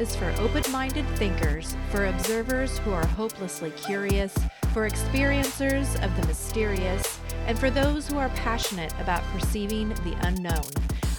[0.00, 4.34] is for open minded thinkers, for observers who are hopelessly curious,
[4.72, 10.64] for experiencers of the mysterious, and for those who are passionate about perceiving the unknown.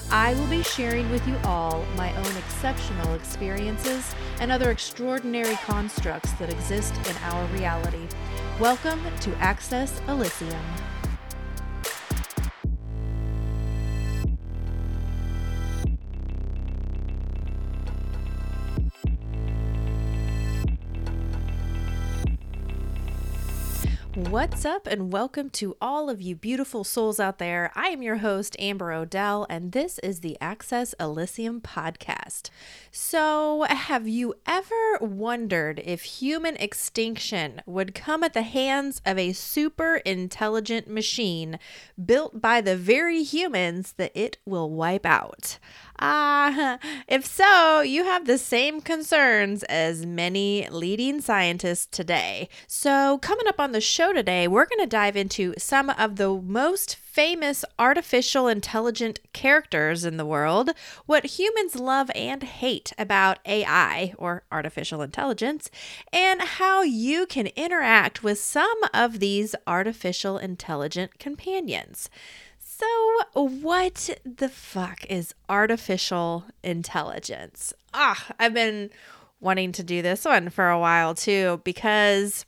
[0.09, 6.31] I will be sharing with you all my own exceptional experiences and other extraordinary constructs
[6.33, 8.07] that exist in our reality.
[8.59, 10.59] Welcome to Access Elysium.
[24.31, 27.69] What's up, and welcome to all of you beautiful souls out there.
[27.75, 32.49] I am your host, Amber Odell, and this is the Access Elysium podcast.
[32.91, 39.33] So, have you ever wondered if human extinction would come at the hands of a
[39.33, 41.59] super intelligent machine
[42.03, 45.57] built by the very humans that it will wipe out?
[46.03, 52.49] Ah, if so, you have the same concerns as many leading scientists today.
[52.65, 56.33] So, coming up on the show today, we're going to dive into some of the
[56.33, 60.71] most famous artificial intelligent characters in the world,
[61.05, 65.69] what humans love and hate about AI or artificial intelligence,
[66.11, 72.09] and how you can interact with some of these artificial intelligent companions.
[72.81, 77.73] So, what the fuck is artificial intelligence?
[77.93, 78.89] Ah, I've been
[79.39, 82.43] wanting to do this one for a while too because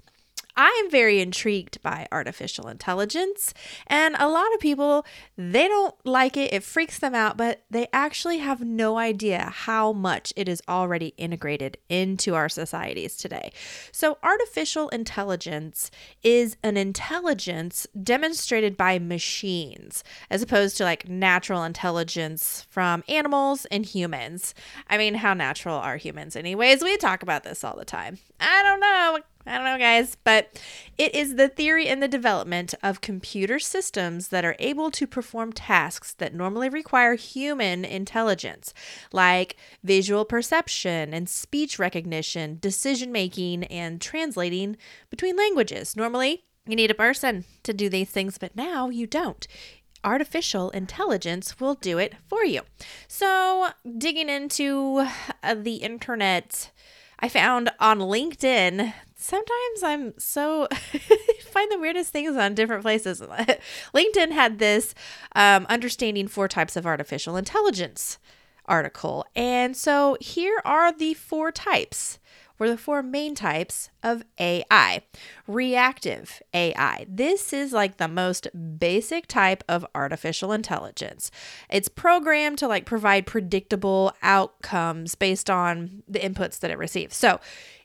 [0.55, 3.53] I am very intrigued by artificial intelligence,
[3.87, 7.87] and a lot of people they don't like it, it freaks them out, but they
[7.91, 13.51] actually have no idea how much it is already integrated into our societies today.
[13.91, 15.89] So, artificial intelligence
[16.21, 23.85] is an intelligence demonstrated by machines as opposed to like natural intelligence from animals and
[23.85, 24.53] humans.
[24.87, 26.83] I mean, how natural are humans, anyways?
[26.83, 28.19] We talk about this all the time.
[28.39, 30.61] I don't know I don't know, guys, but
[30.97, 35.51] it is the theory and the development of computer systems that are able to perform
[35.51, 38.73] tasks that normally require human intelligence,
[39.11, 44.77] like visual perception and speech recognition, decision making, and translating
[45.09, 45.97] between languages.
[45.97, 49.45] Normally, you need a person to do these things, but now you don't
[50.03, 52.61] artificial intelligence will do it for you.
[53.07, 55.07] So, digging into
[55.41, 56.71] uh, the internet,
[57.19, 60.67] I found on LinkedIn sometimes I'm so
[61.51, 63.21] find the weirdest things on different places.
[63.95, 64.93] LinkedIn had this
[65.35, 68.17] um, understanding four types of artificial intelligence
[68.65, 72.19] article, and so here are the four types.
[72.59, 75.01] Were the four main types of AI.
[75.47, 77.05] Reactive AI.
[77.09, 78.47] This is like the most
[78.77, 81.31] basic type of artificial intelligence.
[81.69, 87.17] It's programmed to like provide predictable outcomes based on the inputs that it receives.
[87.17, 87.39] So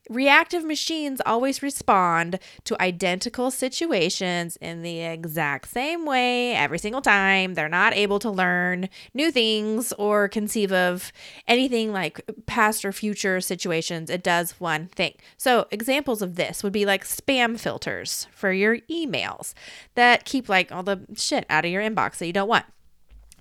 [0.09, 7.53] Reactive machines always respond to identical situations in the exact same way every single time.
[7.55, 11.13] They're not able to learn new things or conceive of
[11.47, 14.09] anything like past or future situations.
[14.09, 15.15] It does one thing.
[15.37, 19.53] So, examples of this would be like spam filters for your emails
[19.95, 22.65] that keep like all the shit out of your inbox that you don't want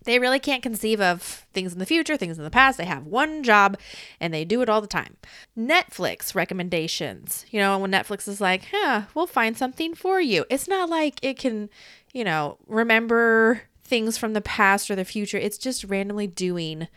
[0.08, 1.22] they really can't conceive of
[1.54, 2.78] things in the future, things in the past.
[2.78, 3.78] They have one job
[4.22, 5.18] and they do it all the time.
[5.56, 7.46] Netflix recommendations.
[7.52, 10.46] You know, when Netflix is like, huh, we'll find something for you.
[10.50, 11.70] It's not like it can,
[12.14, 15.38] you know, remember things from the past or the future.
[15.38, 16.88] It's just randomly doing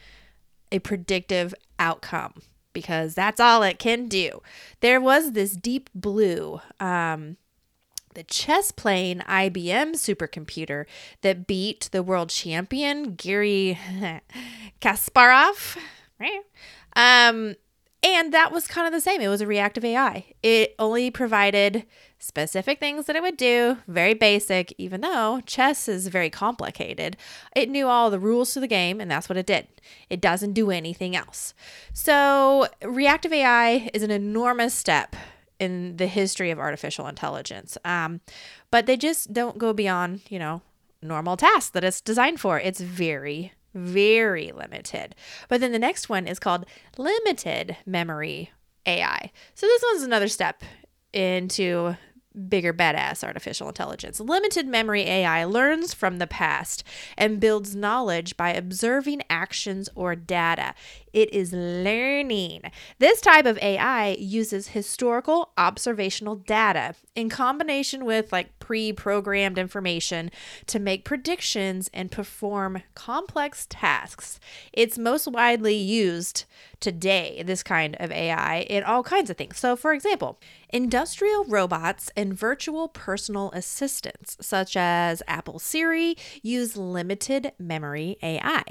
[0.71, 2.43] a predictive outcome
[2.73, 4.41] because that's all it can do.
[4.79, 7.39] There was this deep blue um,
[8.15, 10.87] the chess playing IBM supercomputer
[11.23, 13.79] that beat the world champion Garry
[14.81, 15.77] Kasparov.
[16.97, 17.57] Um,
[18.03, 19.21] and that was kind of the same.
[19.21, 20.25] It was a reactive AI.
[20.43, 21.85] It only provided
[22.19, 27.17] specific things that it would do, very basic, even though chess is very complicated.
[27.55, 29.69] It knew all the rules to the game, and that's what it did.
[30.09, 31.53] It doesn't do anything else.
[31.93, 35.15] So, reactive AI is an enormous step
[35.61, 37.79] in the history of artificial intelligence.
[37.85, 38.21] Um,
[38.71, 40.63] but they just don't go beyond, you know,
[41.03, 42.59] normal tasks that it's designed for.
[42.59, 45.15] It's very, very limited.
[45.49, 46.67] But then the next one is called
[46.97, 48.51] limited memory
[48.87, 49.31] AI.
[49.55, 50.65] So this one's another step
[51.13, 51.97] into
[52.49, 54.21] bigger badass artificial intelligence.
[54.21, 56.85] Limited memory AI learns from the past
[57.19, 60.75] and builds knowledge by observing actions or data.
[61.13, 62.63] It is learning.
[62.99, 70.31] This type of AI uses historical observational data in combination with like pre programmed information
[70.67, 74.39] to make predictions and perform complex tasks.
[74.73, 76.45] It's most widely used
[76.81, 79.59] today, this kind of AI, in all kinds of things.
[79.59, 80.39] So, for example,
[80.71, 88.65] industrial robots and virtual personal assistants, such as Apple Siri, use limited memory AI.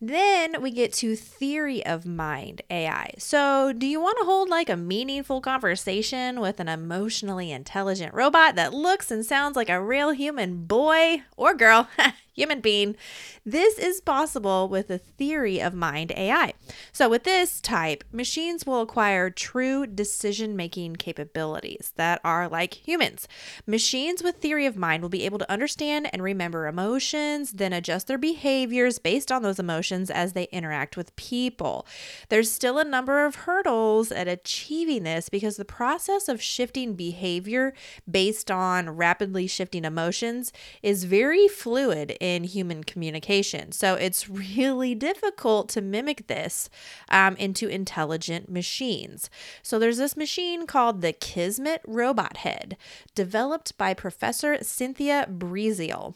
[0.00, 3.12] Then we get to theory of mind AI.
[3.18, 8.54] So, do you want to hold like a meaningful conversation with an emotionally intelligent robot
[8.56, 11.88] that looks and sounds like a real human boy or girl?
[12.38, 12.96] human being.
[13.44, 16.52] This is possible with a theory of mind AI.
[16.92, 23.26] So, with this type, machines will acquire true decision making capabilities that are like humans.
[23.66, 28.06] Machines with theory of mind will be able to understand and remember emotions, then adjust
[28.06, 31.86] their behaviors based on those emotions as they interact with people.
[32.28, 37.72] There's still a number of hurdles at achieving this because the process of shifting behavior
[38.08, 40.52] based on rapidly shifting emotions
[40.82, 43.72] is very fluid in human communication.
[43.72, 46.68] So it's really difficult to mimic this
[47.10, 49.30] um, into intelligent machines.
[49.62, 52.76] So there's this machine called the Kismet Robot Head,
[53.14, 56.14] developed by Professor Cynthia Breazeal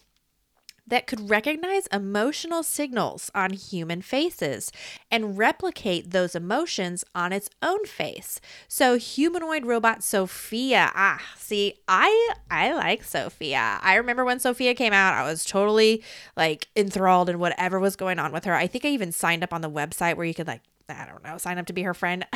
[0.92, 4.70] that could recognize emotional signals on human faces
[5.10, 8.42] and replicate those emotions on its own face.
[8.68, 10.92] So humanoid robot Sophia.
[10.94, 13.78] Ah, see, I I like Sophia.
[13.80, 16.04] I remember when Sophia came out, I was totally
[16.36, 18.54] like enthralled in whatever was going on with her.
[18.54, 20.60] I think I even signed up on the website where you could like
[20.90, 22.26] I don't know, sign up to be her friend.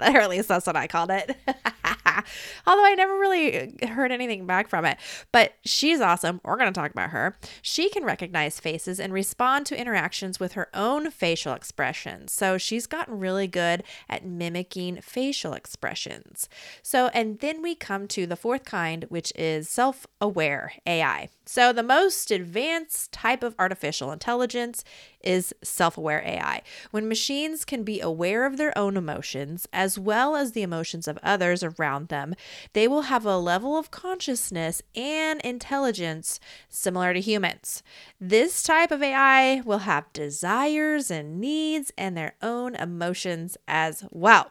[0.00, 1.36] or at least that's what I called it.
[2.66, 4.98] Although I never really heard anything back from it.
[5.32, 6.40] But she's awesome.
[6.44, 7.36] We're going to talk about her.
[7.62, 12.32] She can recognize faces and respond to interactions with her own facial expressions.
[12.32, 16.48] So she's gotten really good at mimicking facial expressions.
[16.82, 21.28] So, and then we come to the fourth kind, which is self aware AI.
[21.44, 24.84] So, the most advanced type of artificial intelligence
[25.22, 26.62] is self aware AI.
[26.90, 31.18] When machines can be aware of their own emotions as well as the emotions of
[31.22, 32.34] others around them,
[32.72, 37.82] they will have a level of consciousness and intelligence similar to humans.
[38.20, 44.50] This type of AI will have desires and needs and their own emotions as well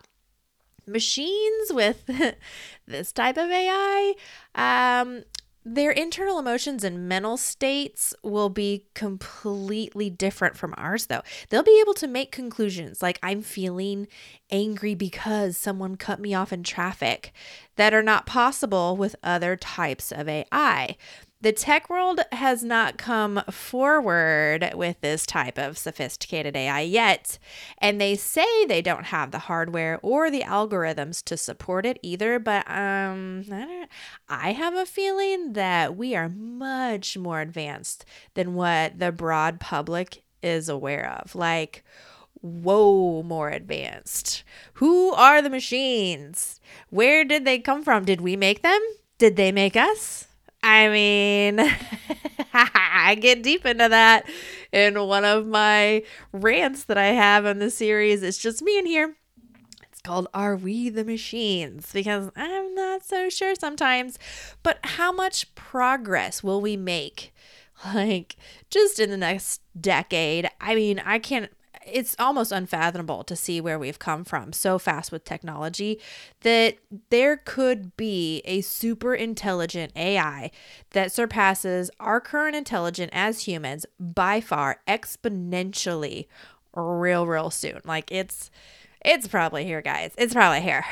[0.87, 2.05] machines with
[2.87, 4.13] this type of AI
[4.55, 5.23] um,
[5.75, 11.21] their internal emotions and mental states will be completely different from ours, though.
[11.49, 14.07] They'll be able to make conclusions like, I'm feeling
[14.49, 17.33] angry because someone cut me off in traffic,
[17.75, 20.95] that are not possible with other types of AI.
[21.39, 27.37] The tech world has not come forward with this type of sophisticated AI yet,
[27.77, 32.39] and they say they don't have the hardware or the algorithms to support it either.
[32.39, 33.85] But um, I,
[34.27, 38.03] I have a feeling that we are much more advanced
[38.33, 41.35] than what the broad public is aware of.
[41.35, 41.83] Like,
[42.41, 44.43] whoa, more advanced.
[44.73, 46.59] Who are the machines?
[46.89, 48.05] Where did they come from?
[48.05, 48.81] Did we make them?
[49.19, 50.26] Did they make us?
[50.67, 51.61] I mean,
[52.53, 54.29] I get deep into that
[54.73, 56.03] in one of my
[56.33, 58.21] rants that I have in the series.
[58.21, 59.15] It's just me in here.
[59.89, 61.89] It's called Are We the Machines?
[61.93, 64.19] Because I'm not so sure sometimes.
[64.61, 67.33] But how much progress will we make?
[67.93, 68.37] Like,
[68.71, 70.49] just in the next decade.
[70.59, 71.51] I mean, I can't
[71.91, 75.99] it's almost unfathomable to see where we've come from so fast with technology
[76.41, 76.77] that
[77.09, 80.51] there could be a super intelligent AI
[80.91, 86.27] that surpasses our current intelligence as humans by far exponentially
[86.73, 87.81] real real soon.
[87.85, 88.51] Like it's
[89.03, 90.13] it's probably here guys.
[90.17, 90.85] It's probably here.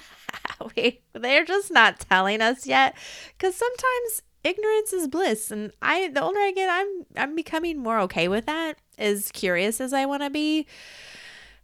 [0.76, 2.96] we, they're just not telling us yet
[3.38, 8.00] cuz sometimes ignorance is bliss and i the older i get i'm i'm becoming more
[8.00, 10.66] okay with that as curious as i want to be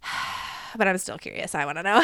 [0.75, 2.03] but i'm still curious i want to know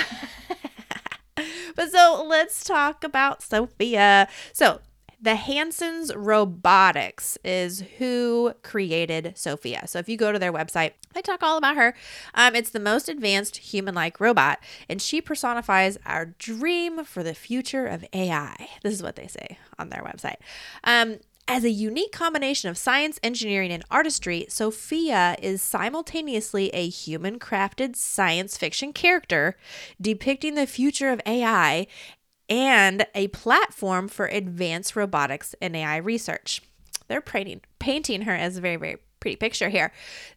[1.75, 4.79] but so let's talk about sophia so
[5.25, 9.88] the Hanson's Robotics is who created Sophia.
[9.88, 11.96] So if you go to their website, they talk all about her.
[12.36, 17.34] Um, it's the most advanced human like robot, and she personifies our dream for the
[17.34, 18.70] future of AI.
[18.84, 20.38] This is what they say on their website.
[20.84, 27.37] Um, as a unique combination of science, engineering, and artistry, Sophia is simultaneously a human
[27.37, 29.55] crafted science fiction character
[30.01, 31.85] depicting the future of AI
[32.49, 36.61] and a platform for advanced robotics and AI research.
[37.07, 39.91] They're painting, painting her as a very, very pretty picture here.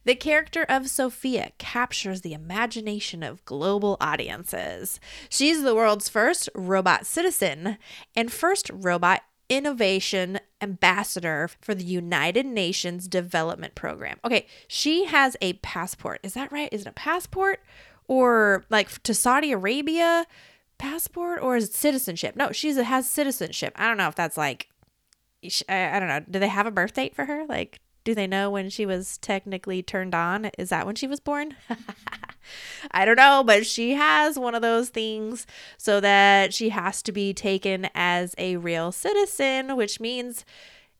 [0.05, 4.99] The character of Sophia captures the imagination of global audiences.
[5.29, 7.77] She's the world's first robot citizen
[8.15, 14.19] and first robot innovation ambassador for the United Nations Development Program.
[14.23, 16.19] Okay, she has a passport.
[16.23, 16.69] Is that right?
[16.71, 17.61] Is it a passport
[18.07, 20.25] or like to Saudi Arabia
[20.77, 22.35] passport or is it citizenship?
[22.35, 23.73] No, she's has citizenship.
[23.75, 24.69] I don't know if that's like
[25.67, 26.23] I don't know.
[26.29, 27.45] Do they have a birth date for her?
[27.47, 30.51] Like do they know when she was technically turned on?
[30.57, 31.55] Is that when she was born?
[32.91, 35.45] I don't know, but she has one of those things
[35.77, 40.45] so that she has to be taken as a real citizen, which means,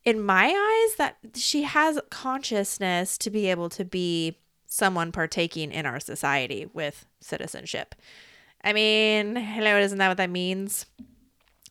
[0.04, 5.84] in my eyes, that she has consciousness to be able to be someone partaking in
[5.84, 7.94] our society with citizenship.
[8.62, 10.86] I mean, hello, isn't that what that means?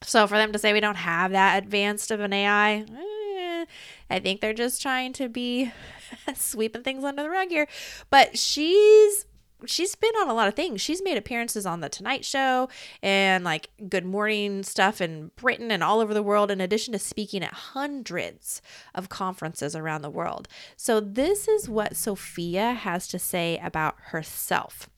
[0.04, 3.66] So for them to say we don't have that advanced of an AI, eh,
[4.10, 5.72] I think they're just trying to be
[6.36, 7.68] sweeping things under the rug here.
[8.10, 9.26] But she's
[9.66, 10.82] she's been on a lot of things.
[10.82, 12.70] She's made appearances on the Tonight Show
[13.02, 17.00] and like Good Morning stuff in Britain and all over the world, in addition to
[17.00, 18.62] speaking at hundreds
[18.96, 20.48] of conferences around the world.
[20.76, 24.90] So, this is what Sophia has to say about herself.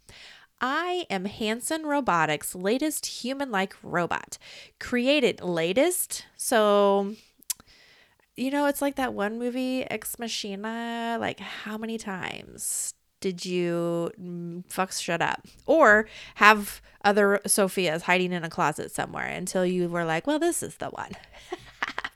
[0.59, 4.37] I am Hanson Robotics' latest human like robot.
[4.79, 7.15] Created latest, so
[8.37, 11.17] you know, it's like that one movie, Ex Machina.
[11.19, 15.47] Like, how many times did you fuck shut up?
[15.65, 20.61] Or have other Sophias hiding in a closet somewhere until you were like, well, this
[20.61, 21.11] is the one.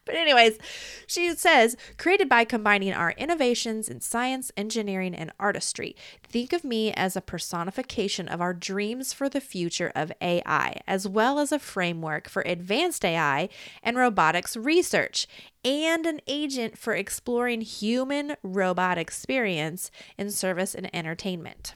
[0.06, 0.60] But, anyways,
[1.08, 5.96] she says, created by combining our innovations in science, engineering, and artistry.
[6.24, 11.08] Think of me as a personification of our dreams for the future of AI, as
[11.08, 13.50] well as a framework for advanced AI
[13.82, 15.28] and robotics research,
[15.64, 21.74] and an agent for exploring human robot experience in service and entertainment.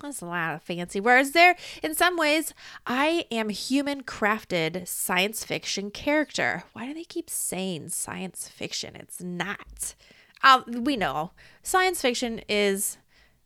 [0.00, 1.56] That's a lot of fancy words there.
[1.82, 2.54] In some ways,
[2.86, 6.62] I am human crafted science fiction character.
[6.72, 8.94] Why do they keep saying science fiction?
[8.94, 9.94] It's not.
[10.42, 11.32] Uh, we know
[11.64, 12.98] science fiction is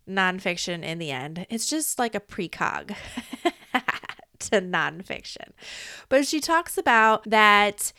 [0.06, 1.46] nonfiction in the end.
[1.48, 2.88] It's just like a precog
[4.38, 5.52] to nonfiction.
[6.10, 7.94] But she talks about that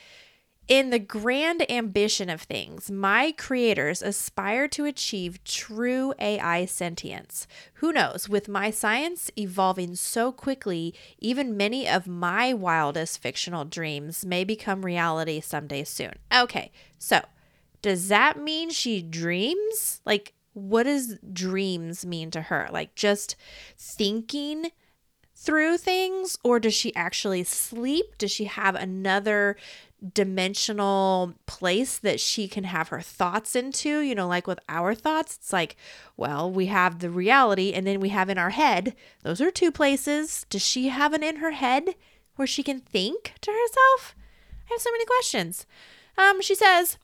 [0.67, 7.47] in the grand ambition of things, my creators aspire to achieve true AI sentience.
[7.75, 14.25] Who knows, with my science evolving so quickly, even many of my wildest fictional dreams
[14.25, 16.13] may become reality someday soon.
[16.33, 17.21] Okay, so
[17.81, 19.99] does that mean she dreams?
[20.05, 22.69] Like, what does dreams mean to her?
[22.71, 23.35] Like, just
[23.77, 24.71] thinking
[25.35, 29.57] through things or does she actually sleep does she have another
[30.13, 33.99] dimensional place that she can have her thoughts into.
[33.99, 35.75] You know, like with our thoughts, it's like,
[36.17, 38.95] well, we have the reality and then we have in our head.
[39.23, 40.45] Those are two places.
[40.49, 41.95] Does she have an in her head
[42.35, 44.15] where she can think to herself?
[44.69, 45.65] I have so many questions.
[46.17, 46.97] Um, she says,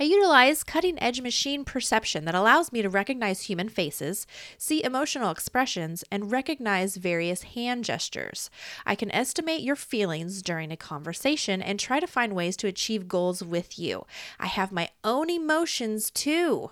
[0.00, 4.26] I utilize cutting edge machine perception that allows me to recognize human faces,
[4.56, 8.48] see emotional expressions, and recognize various hand gestures.
[8.86, 13.08] I can estimate your feelings during a conversation and try to find ways to achieve
[13.08, 14.06] goals with you.
[14.38, 16.70] I have my own emotions too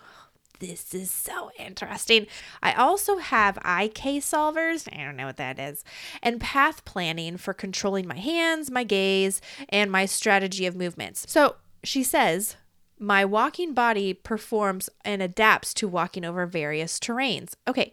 [0.59, 2.27] this is so interesting.
[2.63, 5.85] I also have IK solvers, I don't know what that is,
[6.23, 11.27] and path planning for controlling my hands, my gaze, and my strategy of movements.
[11.29, 12.57] So she says,
[12.99, 17.55] my walking body performs and adapts to walking over various terrains.
[17.69, 17.93] Okay,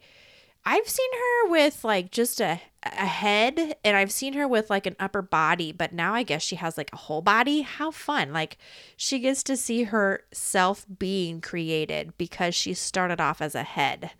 [0.65, 4.85] I've seen her with like just a, a head and I've seen her with like
[4.85, 7.61] an upper body, but now I guess she has like a whole body.
[7.61, 8.31] How fun!
[8.31, 8.57] Like
[8.95, 14.11] she gets to see herself being created because she started off as a head.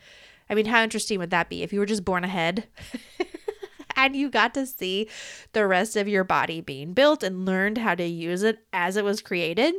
[0.50, 2.68] I mean, how interesting would that be if you were just born a head?
[3.96, 5.08] and you got to see
[5.54, 9.06] the rest of your body being built and learned how to use it as it
[9.06, 9.76] was created.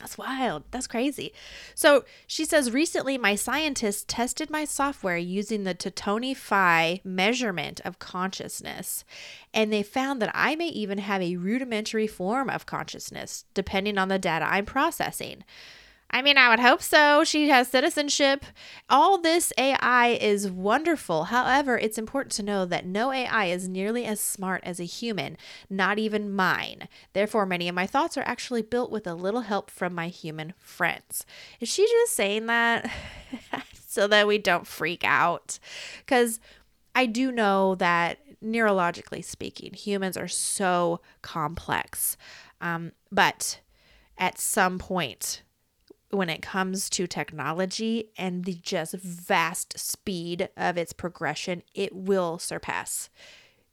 [0.00, 0.64] That's wild.
[0.72, 1.32] That's crazy.
[1.74, 8.00] So she says recently my scientists tested my software using the Tononi Phi measurement of
[8.00, 9.04] consciousness,
[9.52, 14.08] and they found that I may even have a rudimentary form of consciousness depending on
[14.08, 15.44] the data I'm processing.
[16.14, 17.24] I mean, I would hope so.
[17.24, 18.44] She has citizenship.
[18.88, 21.24] All this AI is wonderful.
[21.24, 25.36] However, it's important to know that no AI is nearly as smart as a human,
[25.68, 26.86] not even mine.
[27.14, 30.54] Therefore, many of my thoughts are actually built with a little help from my human
[30.60, 31.26] friends.
[31.58, 32.88] Is she just saying that
[33.88, 35.58] so that we don't freak out?
[35.98, 36.38] Because
[36.94, 42.16] I do know that neurologically speaking, humans are so complex.
[42.60, 43.58] Um, but
[44.16, 45.42] at some point,
[46.14, 52.38] when it comes to technology and the just vast speed of its progression, it will
[52.38, 53.10] surpass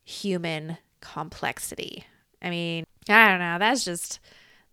[0.04, 2.06] human complexity.
[2.42, 3.58] I mean, I don't know.
[3.60, 4.20] That's just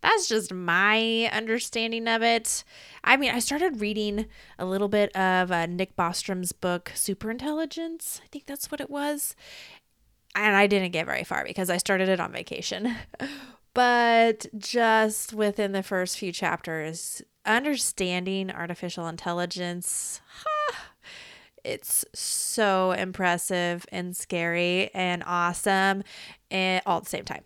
[0.00, 2.62] that's just my understanding of it.
[3.02, 4.26] I mean, I started reading
[4.58, 8.20] a little bit of uh, Nick Bostrom's book, Superintelligence.
[8.22, 9.34] I think that's what it was.
[10.36, 12.94] And I didn't get very far because I started it on vacation.
[13.74, 20.20] but just within the first few chapters, understanding artificial intelligence,
[21.64, 26.04] it's so impressive and scary and awesome
[26.50, 27.42] and all at the same time.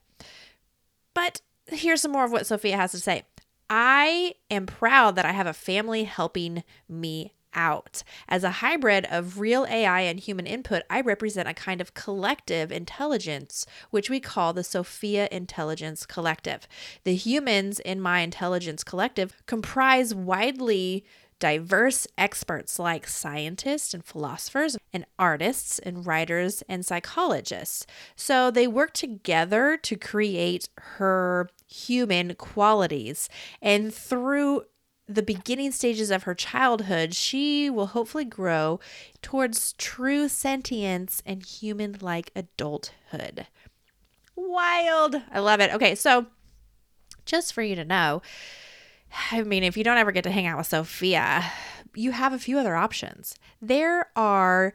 [1.14, 3.22] But here's some more of what Sophia has to say.
[3.70, 8.02] I am proud that I have a family helping me out.
[8.28, 12.70] As a hybrid of real AI and human input, I represent a kind of collective
[12.72, 16.66] intelligence, which we call the Sophia Intelligence Collective.
[17.04, 21.04] The humans in my intelligence collective comprise widely
[21.42, 27.84] diverse experts like scientists and philosophers and artists and writers and psychologists.
[28.14, 33.28] So they work together to create her human qualities.
[33.60, 34.66] And through
[35.14, 38.80] the beginning stages of her childhood, she will hopefully grow
[39.20, 43.46] towards true sentience and human like adulthood.
[44.34, 45.16] Wild.
[45.30, 45.72] I love it.
[45.72, 46.26] Okay, so
[47.24, 48.22] just for you to know,
[49.30, 51.44] I mean, if you don't ever get to hang out with Sophia,
[51.94, 53.34] you have a few other options.
[53.60, 54.72] There are,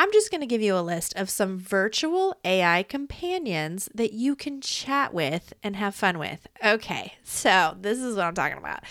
[0.00, 4.36] I'm just going to give you a list of some virtual AI companions that you
[4.36, 6.46] can chat with and have fun with.
[6.64, 8.84] Okay, so this is what I'm talking about.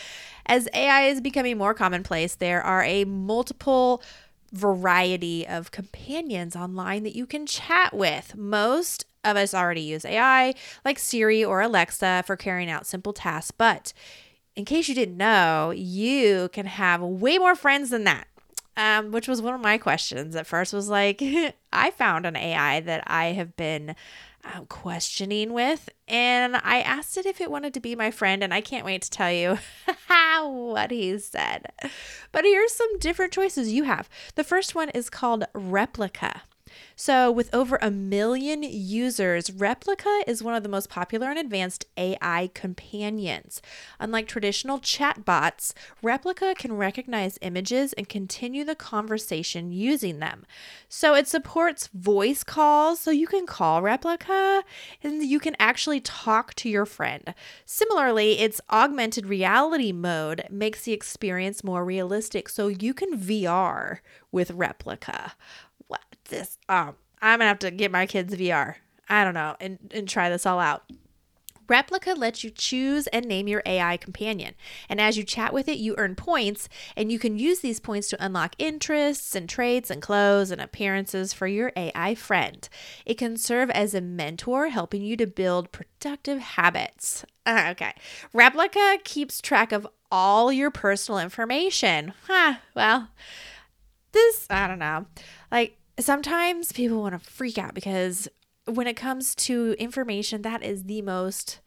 [0.45, 4.03] As AI is becoming more commonplace, there are a multiple
[4.51, 8.35] variety of companions online that you can chat with.
[8.35, 13.51] Most of us already use AI, like Siri or Alexa, for carrying out simple tasks,
[13.51, 13.93] but
[14.57, 18.27] in case you didn't know, you can have way more friends than that.
[18.77, 21.19] Um, which was one of my questions at first was like,
[21.73, 23.95] I found an AI that I have been
[24.45, 28.53] uh, questioning with, and I asked it if it wanted to be my friend, and
[28.53, 29.57] I can't wait to tell you
[30.43, 31.65] what he said.
[32.31, 34.07] But here's some different choices you have.
[34.35, 36.41] The first one is called Replika.
[36.95, 41.85] So, with over a million users, Replika is one of the most popular and advanced
[41.95, 43.61] AI companions.
[43.99, 50.45] Unlike traditional chatbots, Replika can recognize images and continue the conversation using them.
[50.89, 54.63] So, it supports voice calls, so you can call Replika
[55.03, 57.33] and you can actually talk to your friend.
[57.65, 63.99] Similarly, its augmented reality mode makes the experience more realistic, so you can VR
[64.31, 65.31] with Replika
[66.27, 66.57] this.
[66.69, 68.75] Um, I'm gonna have to get my kids VR.
[69.09, 70.83] I don't know, and, and try this all out.
[71.67, 74.55] Replika lets you choose and name your AI companion.
[74.89, 78.07] And as you chat with it, you earn points, and you can use these points
[78.09, 82.67] to unlock interests and traits and clothes and appearances for your AI friend.
[83.05, 87.25] It can serve as a mentor, helping you to build productive habits.
[87.47, 87.93] Okay.
[88.33, 92.13] Replika keeps track of all your personal information.
[92.27, 93.07] Huh, well,
[94.11, 95.05] this, I don't know.
[95.49, 98.27] Like, sometimes people want to freak out because
[98.65, 101.59] when it comes to information, that is the most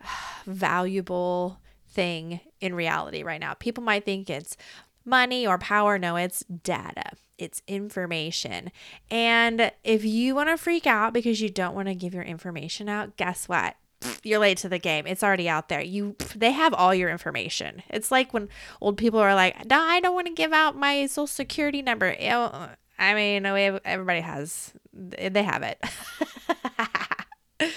[0.46, 1.58] valuable
[1.90, 3.54] thing in reality right now.
[3.54, 4.56] People might think it's
[5.04, 5.98] money or power.
[5.98, 8.70] No, it's data, it's information.
[9.10, 12.88] And if you want to freak out because you don't want to give your information
[12.88, 13.76] out, guess what?
[14.22, 15.08] You're late to the game.
[15.08, 15.80] It's already out there.
[15.80, 17.82] You they have all your information.
[17.88, 18.48] It's like when
[18.80, 22.14] old people are like, "No, I don't want to give out my social security number."
[22.20, 25.82] Uh, I mean, everybody has, they have it.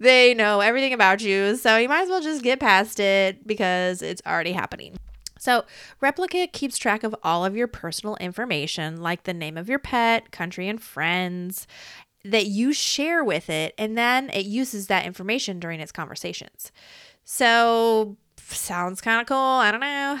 [0.00, 1.56] they know everything about you.
[1.56, 4.96] So you might as well just get past it because it's already happening.
[5.40, 5.64] So,
[6.02, 10.32] Replika keeps track of all of your personal information, like the name of your pet,
[10.32, 11.68] country, and friends
[12.24, 16.72] that you share with it, and then it uses that information during its conversations.
[17.24, 19.36] So, sounds kind of cool.
[19.36, 20.18] I don't know.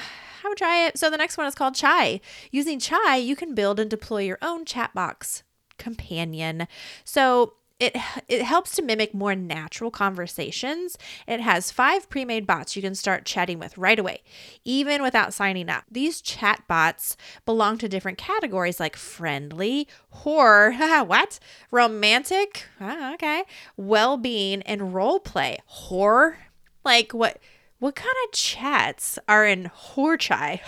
[0.48, 0.98] Would try it.
[0.98, 2.20] So the next one is called Chai.
[2.50, 5.42] Using Chai, you can build and deploy your own chat box
[5.78, 6.66] companion.
[7.04, 10.98] So it it helps to mimic more natural conversations.
[11.26, 14.22] It has five pre-made bots you can start chatting with right away,
[14.64, 15.84] even without signing up.
[15.90, 20.72] These chat bots belong to different categories like friendly, horror,
[21.06, 21.38] what?
[21.70, 23.44] Romantic, ah, okay,
[23.76, 25.58] well-being, and role play.
[25.66, 26.38] Horror,
[26.84, 27.38] like what?
[27.78, 30.60] What kind of chats are in Horchai?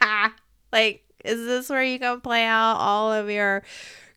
[0.72, 3.62] like, is this where you can play out all of your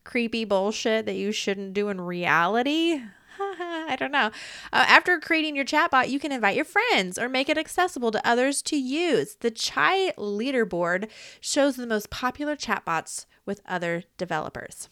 [0.04, 3.02] creepy bullshit that you shouldn't do in reality?
[3.40, 4.28] I don't know.
[4.72, 8.28] Uh, after creating your chatbot, you can invite your friends or make it accessible to
[8.28, 9.36] others to use.
[9.40, 14.90] The Chai leaderboard shows the most popular chatbots with other developers.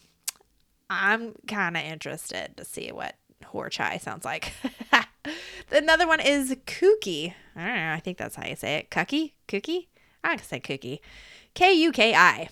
[0.88, 3.14] I'm kind of interested to see what
[3.46, 4.52] Hor Chai sounds like.
[5.72, 7.34] Another one is Kooky.
[7.56, 7.92] I don't know.
[7.92, 8.90] I think that's how you say it.
[8.90, 9.34] Cookie?
[9.48, 9.88] Cookie?
[10.22, 11.00] I can say cookie.
[11.54, 12.48] K U K I.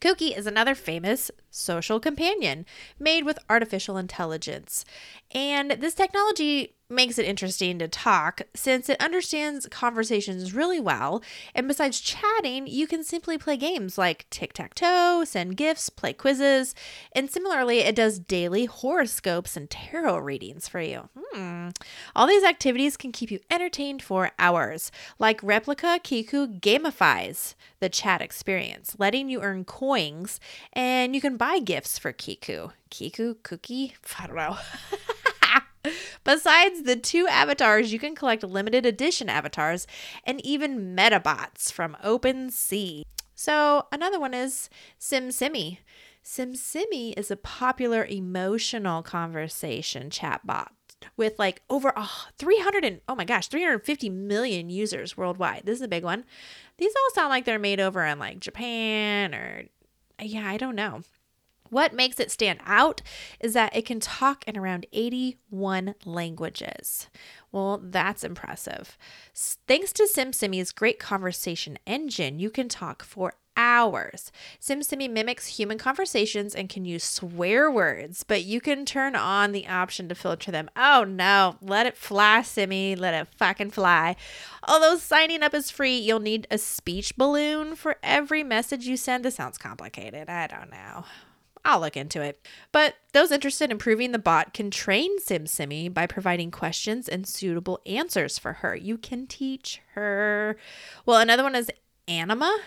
[0.00, 2.66] Kuki is another famous social companion
[2.98, 4.84] made with artificial intelligence.
[5.32, 11.22] And this technology makes it interesting to talk since it understands conversations really well.
[11.54, 16.12] And besides chatting, you can simply play games like tic tac toe, send gifts, play
[16.12, 16.74] quizzes.
[17.12, 21.08] And similarly, it does daily horoscopes and tarot readings for you.
[21.16, 21.68] Hmm.
[22.14, 24.90] All these activities can keep you entertained for hours.
[25.18, 30.40] Like Replika, Kiku gamifies the chat experience, letting you earn coins,
[30.72, 32.70] and you can buy gifts for Kiku.
[32.90, 33.94] Kiku, cookie?
[34.18, 34.56] I don't know.
[36.24, 39.86] Besides the two avatars, you can collect limited edition avatars
[40.24, 43.02] and even metabots from OpenSea.
[43.34, 45.78] So, another one is SimSimi.
[46.24, 50.68] SimSimi is a popular emotional conversation chatbot
[51.18, 55.82] with like over oh, 300 and oh my gosh 350 million users worldwide this is
[55.82, 56.24] a big one
[56.78, 59.64] these all sound like they're made over in like japan or
[60.18, 61.02] yeah i don't know
[61.74, 63.02] what makes it stand out
[63.40, 67.08] is that it can talk in around 81 languages.
[67.50, 68.96] Well, that's impressive.
[69.66, 74.30] Thanks to SimSimi's great conversation engine, you can talk for hours.
[74.60, 79.66] SimSimi mimics human conversations and can use swear words, but you can turn on the
[79.66, 80.70] option to filter them.
[80.76, 82.94] Oh no, let it fly, Simi.
[82.94, 84.14] Let it fucking fly.
[84.66, 89.24] Although signing up is free, you'll need a speech balloon for every message you send.
[89.24, 90.28] This sounds complicated.
[90.28, 91.04] I don't know.
[91.64, 92.46] I'll look into it.
[92.72, 97.80] But those interested in improving the bot can train SimSimi by providing questions and suitable
[97.86, 98.76] answers for her.
[98.76, 100.56] You can teach her.
[101.06, 101.70] Well, another one is
[102.06, 102.60] Anima.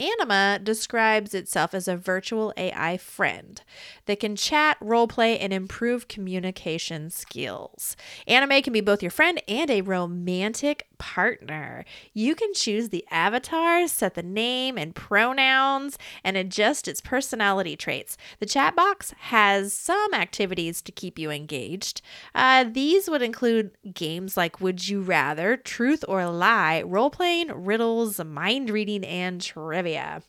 [0.00, 3.60] Anima describes itself as a virtual AI friend
[4.06, 7.96] that can chat, roleplay, and improve communication skills.
[8.28, 11.84] Anima can be both your friend and a romantic partner.
[12.12, 18.16] You can choose the avatar, set the name and pronouns, and adjust its personality traits.
[18.40, 22.02] The chat box has some activities to keep you engaged.
[22.34, 28.22] Uh, these would include games like Would You Rather, Truth or Lie, role playing, riddles,
[28.22, 30.22] mind reading, and trivia.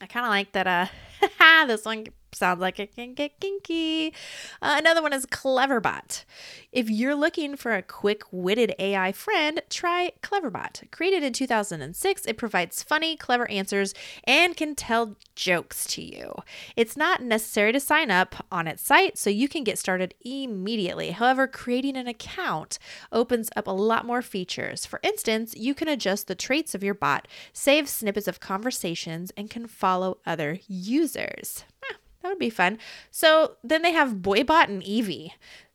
[0.00, 0.66] I kind of like that.
[0.66, 2.06] Uh, this one
[2.36, 4.12] sounds like it can get kinky.
[4.62, 6.24] Uh, another one is Cleverbot.
[6.72, 10.90] If you're looking for a quick witted AI friend, try Cleverbot.
[10.90, 13.94] Created in 2006, it provides funny, clever answers
[14.24, 16.34] and can tell jokes to you.
[16.76, 21.10] It's not necessary to sign up on its site, so you can get started immediately.
[21.10, 22.78] However, creating an account
[23.12, 24.84] opens up a lot more features.
[24.86, 29.50] For instance, you can adjust the traits of your bot, save snippets of conversations, and
[29.50, 31.64] can follow other users.
[32.26, 32.78] That would be fun.
[33.12, 35.32] So then they have Boibot and Evie.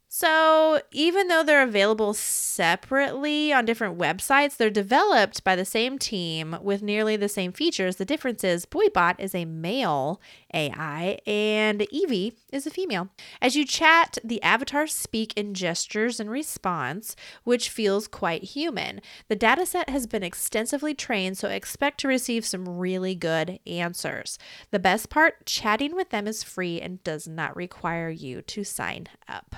[0.09, 6.57] So, even though they're available separately on different websites, they're developed by the same team
[6.61, 7.95] with nearly the same features.
[7.95, 10.19] The difference is Boibot is a male
[10.53, 13.09] AI and Evie is a female.
[13.41, 19.01] As you chat, the avatars speak in gestures and response, which feels quite human.
[19.27, 24.37] The dataset has been extensively trained, so expect to receive some really good answers.
[24.71, 29.07] The best part chatting with them is free and does not require you to sign
[29.27, 29.55] up.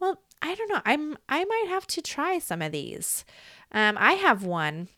[0.00, 0.82] Well, I don't know.
[0.84, 3.24] I'm I might have to try some of these.
[3.70, 4.88] Um, I have one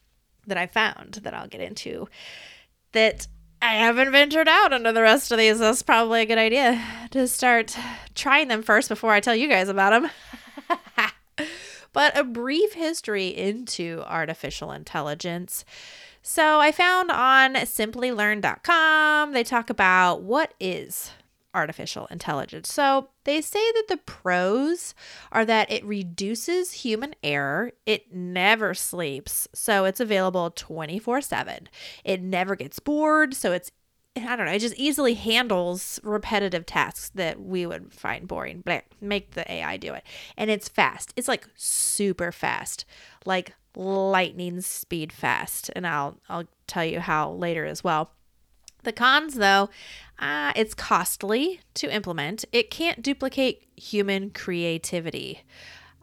[0.47, 2.09] that I found that I'll get into
[2.93, 3.27] that
[3.65, 5.59] I haven't ventured out into the rest of these.
[5.59, 7.75] That's probably a good idea to start
[8.15, 11.09] trying them first before I tell you guys about them.
[11.95, 15.65] but a brief history into artificial intelligence.
[16.21, 21.13] So I found on simplilearn.com, they talk about what is
[21.55, 22.73] artificial intelligence.
[22.73, 24.95] So they say that the pros
[25.33, 31.69] are that it reduces human error, it never sleeps, so it's available 24 7.
[32.05, 33.71] It never gets bored, so it's
[34.17, 38.63] I don't know, it just easily handles repetitive tasks that we would find boring.
[38.65, 40.05] But make the AI do it.
[40.37, 41.13] And it's fast.
[41.17, 42.85] It's like super fast.
[43.25, 45.71] Like lightning speed fast.
[45.75, 48.13] And I'll I'll tell you how later as well.
[48.85, 49.71] The cons, though,
[50.19, 52.45] uh, it's costly to implement.
[52.53, 55.43] It can't duplicate human creativity.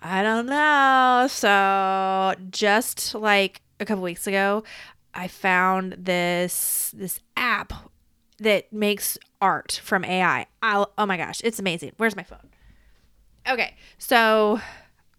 [0.01, 1.27] I don't know.
[1.29, 4.63] So, just like a couple weeks ago,
[5.13, 7.73] I found this this app
[8.39, 10.47] that makes art from AI.
[10.63, 11.93] I'll, oh my gosh, it's amazing.
[11.97, 12.49] Where's my phone?
[13.47, 14.59] Okay, so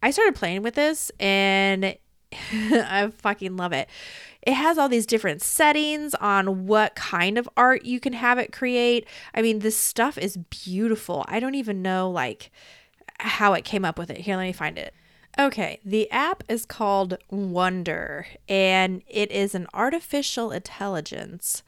[0.03, 1.97] I started playing with this and
[2.53, 3.89] I fucking love it.
[4.43, 8.53] It has all these different settings on what kind of art you can have it
[8.53, 9.07] create.
[9.35, 11.25] I mean, this stuff is beautiful.
[11.29, 12.51] I don't even know like
[13.21, 14.19] how it came up with it.
[14.19, 14.95] Here, let me find it.
[15.39, 21.63] Okay, the app is called Wonder, and it is an artificial intelligence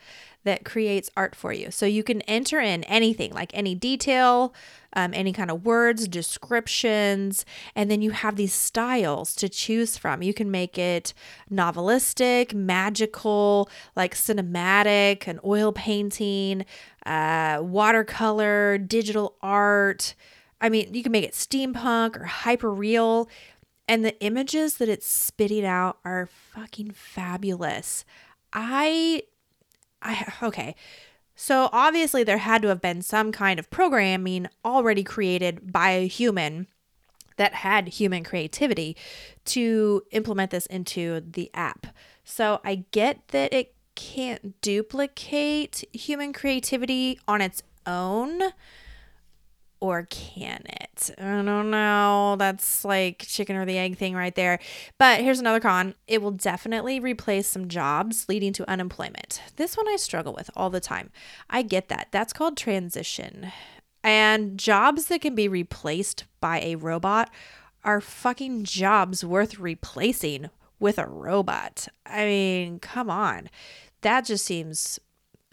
[0.45, 1.71] that creates art for you.
[1.71, 4.53] So you can enter in anything, like any detail,
[4.93, 10.23] um, any kind of words, descriptions, and then you have these styles to choose from.
[10.23, 11.15] You can make it
[11.51, 16.67] novelistic, magical, like cinematic, an oil painting,
[17.07, 20.15] uh, watercolor, digital art.
[20.61, 23.29] I mean, you can make it steampunk or hyper real.
[23.87, 28.05] And the images that it's spitting out are fucking fabulous.
[28.53, 29.23] I
[30.01, 30.75] I okay.
[31.37, 36.07] So obviously there had to have been some kind of programming already created by a
[36.07, 36.69] human
[37.37, 38.97] that had human creativity
[39.45, 41.89] to implement this into the app.
[42.25, 48.41] So I get that it can't duplicate human creativity on its own,
[49.81, 51.11] or can it?
[51.19, 52.37] I don't know.
[52.39, 54.59] That's like chicken or the egg thing right there.
[54.99, 59.43] But here's another con it will definitely replace some jobs, leading to unemployment.
[59.57, 61.11] This one I struggle with all the time.
[61.51, 62.09] I get that.
[62.11, 63.53] That's called transition.
[64.03, 67.31] And jobs that can be replaced by a robot
[67.85, 71.89] are fucking jobs worth replacing with a robot.
[72.05, 73.49] I mean, come on.
[74.03, 74.99] That just seems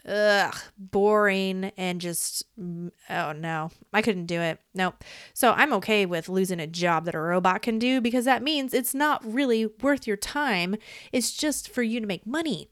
[0.06, 4.58] ugh, boring and just oh no, I couldn't do it.
[4.74, 5.04] Nope.
[5.34, 8.74] So I'm okay with losing a job that a robot can do because that means
[8.74, 10.76] it's not really worth your time.
[11.12, 12.68] It's just for you to make money.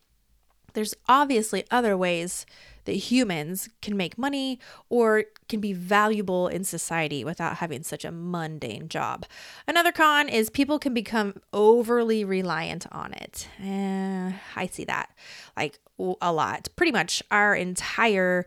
[0.72, 2.46] There's obviously other ways
[2.84, 8.12] that humans can make money or can be valuable in society without having such a
[8.12, 9.26] mundane job.
[9.66, 13.48] Another con is people can become overly reliant on it.
[13.62, 15.10] Eh, I see that
[15.56, 15.78] like
[16.20, 16.68] a lot.
[16.76, 18.46] Pretty much our entire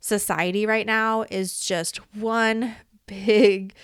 [0.00, 2.74] society right now is just one
[3.06, 3.74] big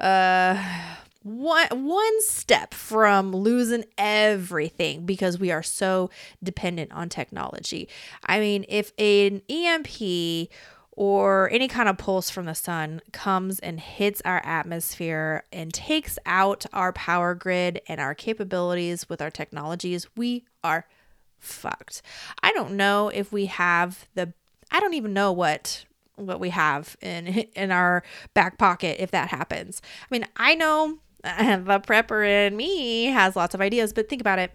[0.00, 0.96] uh
[1.28, 6.10] one one step from losing everything because we are so
[6.42, 7.88] dependent on technology.
[8.24, 10.48] I mean, if an EMP
[10.92, 16.18] or any kind of pulse from the sun comes and hits our atmosphere and takes
[16.26, 20.86] out our power grid and our capabilities with our technologies, we are
[21.38, 22.02] fucked.
[22.42, 24.32] I don't know if we have the
[24.70, 25.84] I don't even know what
[26.16, 28.02] what we have in in our
[28.34, 29.80] back pocket if that happens.
[30.02, 34.38] I mean, I know the prepper in me has lots of ideas, but think about
[34.38, 34.52] it.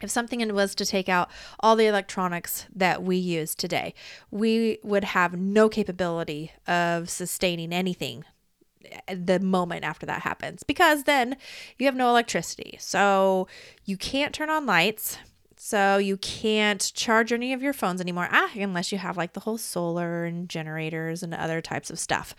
[0.00, 3.94] If something was to take out all the electronics that we use today,
[4.30, 8.24] we would have no capability of sustaining anything
[9.12, 11.36] the moment after that happens because then
[11.78, 12.76] you have no electricity.
[12.80, 13.48] So
[13.84, 15.18] you can't turn on lights.
[15.60, 19.40] So you can't charge any of your phones anymore, ah, unless you have like the
[19.40, 22.36] whole solar and generators and other types of stuff.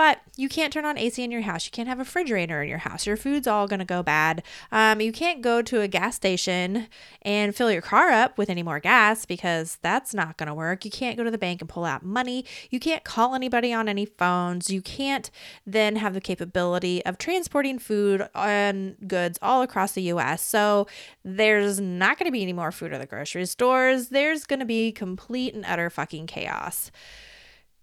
[0.00, 1.66] But you can't turn on AC in your house.
[1.66, 3.06] You can't have a refrigerator in your house.
[3.06, 4.42] Your food's all going to go bad.
[4.72, 6.86] Um, you can't go to a gas station
[7.20, 10.86] and fill your car up with any more gas because that's not going to work.
[10.86, 12.46] You can't go to the bank and pull out money.
[12.70, 14.70] You can't call anybody on any phones.
[14.70, 15.30] You can't
[15.66, 20.40] then have the capability of transporting food and goods all across the US.
[20.40, 20.86] So
[21.26, 24.08] there's not going to be any more food at the grocery stores.
[24.08, 26.90] There's going to be complete and utter fucking chaos.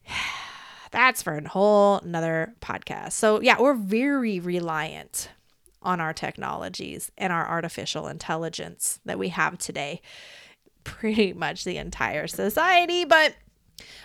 [0.92, 3.14] that's for a whole another podcast.
[3.14, 5.30] So, yeah, we're very reliant
[5.82, 10.02] on our technologies and our artificial intelligence that we have today.
[10.84, 13.36] Pretty much the entire society, but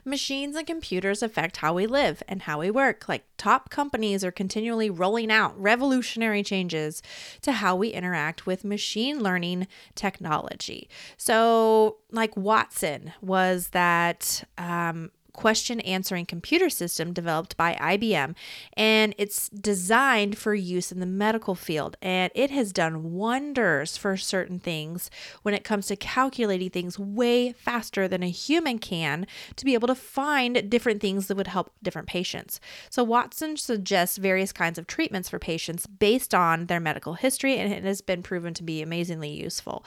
[0.04, 3.08] Machines and computers affect how we live and how we work.
[3.08, 7.02] Like top companies are continually rolling out revolutionary changes
[7.42, 10.88] to how we interact with machine learning technology.
[11.16, 18.34] So, like Watson was that um, question answering computer system developed by IBM,
[18.74, 21.96] and it's designed for use in the medical field.
[22.02, 25.10] And it has done wonders for certain things
[25.42, 29.88] when it comes to calculating things way faster than a human can to be able
[29.88, 32.60] to find different things that would help different patients.
[32.90, 37.72] So, Watson suggests various kinds of treatments for patients based on their medical history, and
[37.72, 39.84] it has been proven to be amazingly useful.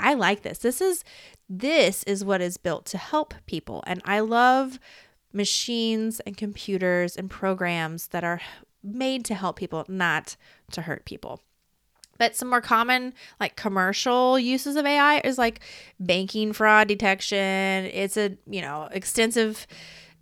[0.00, 0.58] I like this.
[0.58, 1.04] This is
[1.48, 3.82] this is what is built to help people.
[3.86, 4.78] And I love
[5.32, 8.40] machines and computers and programs that are
[8.82, 10.36] made to help people, not
[10.72, 11.40] to hurt people.
[12.18, 15.60] But some more common, like commercial uses of AI is like
[15.98, 17.38] banking fraud detection.
[17.86, 19.66] It's a, you know, extensive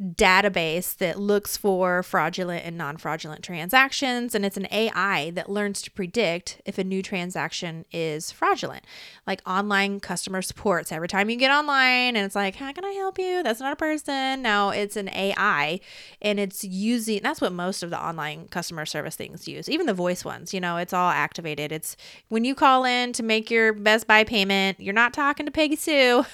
[0.01, 4.35] database that looks for fraudulent and non fraudulent transactions.
[4.35, 8.85] And it's an AI that learns to predict if a new transaction is fraudulent,
[9.27, 10.87] like online customer support.
[10.89, 13.43] So every time you get online and it's like, how can I help you?
[13.43, 14.43] That's not a person.
[14.43, 15.81] No, it's an AI
[16.23, 19.95] and it's using that's what most of the online customer service things use, even the
[19.95, 20.55] voice ones.
[20.55, 21.73] You know, it's all activated.
[21.73, 21.97] It's
[22.29, 25.77] when you call in to make your Best Buy payment, you're not talking to Peggy
[25.77, 26.25] Sue.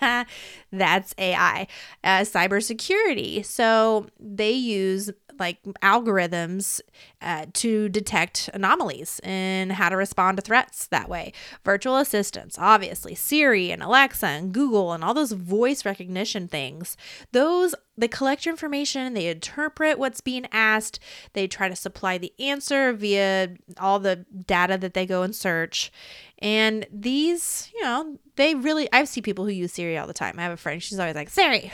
[0.78, 1.66] That's AI.
[2.02, 3.44] Uh, cybersecurity.
[3.44, 6.80] So they use like algorithms
[7.20, 11.32] uh, to detect anomalies and how to respond to threats that way.
[11.64, 16.96] Virtual assistants, obviously, Siri and Alexa and Google and all those voice recognition things.
[17.32, 20.98] Those they collect your information, they interpret what's being asked,
[21.32, 25.92] they try to supply the answer via all the data that they go and search.
[26.40, 30.38] And these, you know, they really I see people who use Siri all the time.
[30.38, 31.70] I have a friend, she's always like, Siri.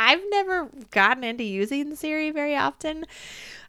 [0.00, 3.04] I've never gotten into using Siri very often.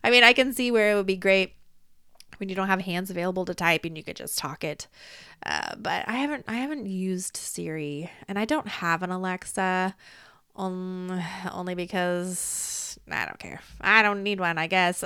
[0.04, 1.54] I mean, I can see where it would be great
[2.38, 4.88] when you don't have hands available to type and you could just talk it.
[5.44, 9.96] Uh, but I haven't I haven't used Siri and I don't have an Alexa
[10.56, 13.62] only because I don't care.
[13.82, 15.04] I don't need one, I guess.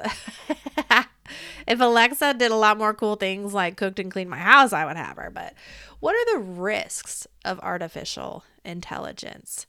[1.67, 4.85] if Alexa did a lot more cool things like cooked and cleaned my house, I
[4.85, 5.31] would have her.
[5.33, 5.53] But
[6.01, 9.65] what are the risks of artificial intelligence?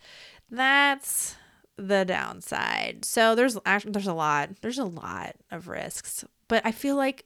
[0.50, 1.36] That's
[1.76, 3.04] the downside.
[3.04, 4.50] So there's actually there's a lot.
[4.60, 6.24] There's a lot of risks.
[6.48, 7.24] But I feel like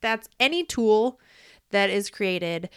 [0.00, 1.20] that's any tool
[1.70, 2.68] that is created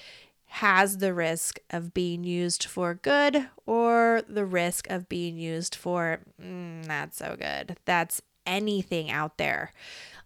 [0.46, 6.22] has the risk of being used for good or the risk of being used for
[6.42, 7.78] mm, not so good.
[7.86, 9.74] That's anything out there.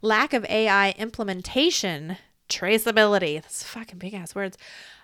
[0.02, 2.18] Lack of AI implementation,
[2.48, 3.42] traceability.
[3.42, 4.58] That's fucking big ass words.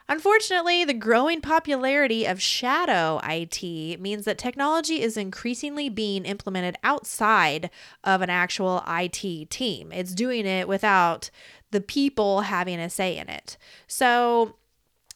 [0.09, 7.69] Unfortunately, the growing popularity of shadow IT means that technology is increasingly being implemented outside
[8.03, 9.91] of an actual IT team.
[9.91, 11.29] It's doing it without
[11.69, 13.55] the people having a say in it.
[13.85, 14.55] So,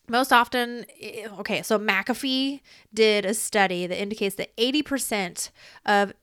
[0.07, 2.59] most often, eh, okay, so McAfee
[2.93, 5.49] did a study that indicates that 80%
[5.87, 6.13] of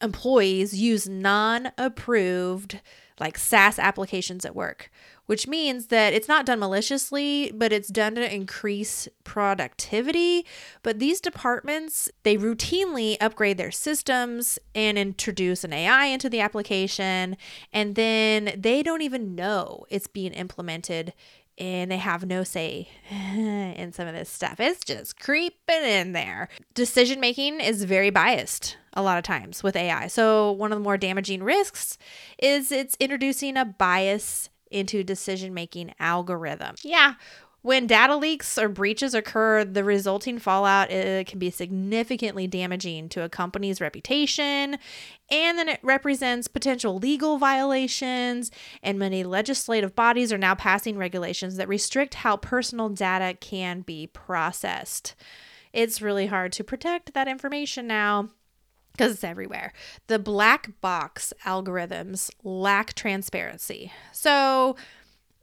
[0.00, 2.80] employees use non approved
[3.18, 4.90] like SaaS applications at work,
[5.26, 10.44] which means that it's not done maliciously, but it's done to increase productivity.
[10.82, 17.36] But these departments, they routinely upgrade their systems and introduce an AI into the application,
[17.72, 21.12] and then they don't even know it's being implemented
[21.60, 24.58] and they have no say in some of this stuff.
[24.58, 26.48] It's just creeping in there.
[26.74, 30.06] Decision making is very biased a lot of times with AI.
[30.08, 31.98] So, one of the more damaging risks
[32.42, 36.74] is it's introducing a bias into decision making algorithm.
[36.82, 37.14] Yeah,
[37.62, 43.22] when data leaks or breaches occur, the resulting fallout uh, can be significantly damaging to
[43.22, 44.78] a company's reputation,
[45.30, 48.50] and then it represents potential legal violations.
[48.82, 54.06] And many legislative bodies are now passing regulations that restrict how personal data can be
[54.06, 55.14] processed.
[55.72, 58.30] It's really hard to protect that information now
[58.92, 59.72] because it's everywhere.
[60.06, 63.92] The black box algorithms lack transparency.
[64.12, 64.76] So,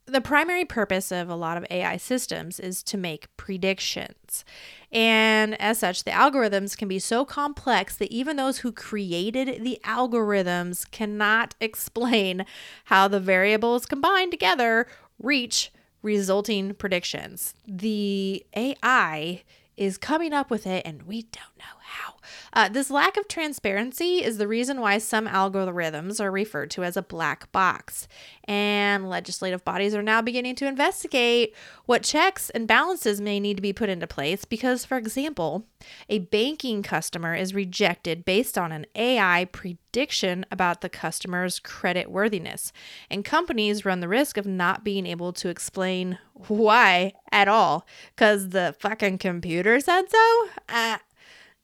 [0.08, 4.46] the primary purpose of a lot of AI systems is to make predictions.
[4.90, 9.80] And as such, the algorithms can be so complex that even those who created the
[9.84, 12.46] algorithms cannot explain
[12.86, 14.88] how the variables combined together
[15.22, 17.54] reach resulting predictions.
[17.68, 19.44] The AI
[19.76, 22.16] is coming up with it, and we don't know how.
[22.54, 26.98] Uh, this lack of transparency is the reason why some algorithms are referred to as
[26.98, 28.08] a black box.
[28.46, 31.54] And legislative bodies are now beginning to investigate
[31.86, 35.66] what checks and balances may need to be put into place because, for example,
[36.10, 42.72] a banking customer is rejected based on an AI prediction about the customer's credit worthiness.
[43.10, 48.50] And companies run the risk of not being able to explain why at all because
[48.50, 50.48] the fucking computer said so.
[50.70, 50.98] Uh,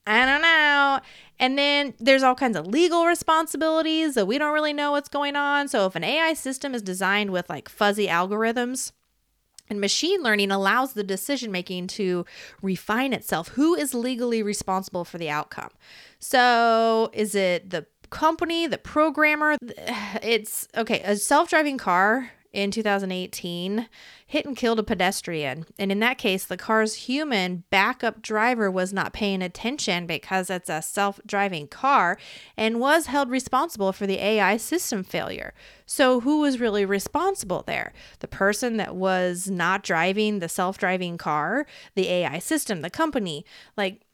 [0.05, 0.99] I don't know.
[1.39, 5.35] And then there's all kinds of legal responsibilities that we don't really know what's going
[5.35, 5.67] on.
[5.67, 8.91] So if an AI system is designed with like fuzzy algorithms,
[9.69, 12.25] and machine learning allows the decision making to
[12.61, 13.47] refine itself.
[13.49, 15.69] Who is legally responsible for the outcome?
[16.19, 19.57] So, is it the company, the programmer?
[20.21, 23.89] It's okay, a self driving car in 2018
[24.25, 25.65] hit and killed a pedestrian.
[25.77, 30.69] And in that case, the car's human backup driver was not paying attention because it's
[30.69, 32.17] a self driving car
[32.55, 35.53] and was held responsible for the AI system failure.
[35.85, 37.91] So, who was really responsible there?
[38.19, 43.45] The person that was not driving the self driving car, the AI system, the company?
[43.75, 44.05] Like,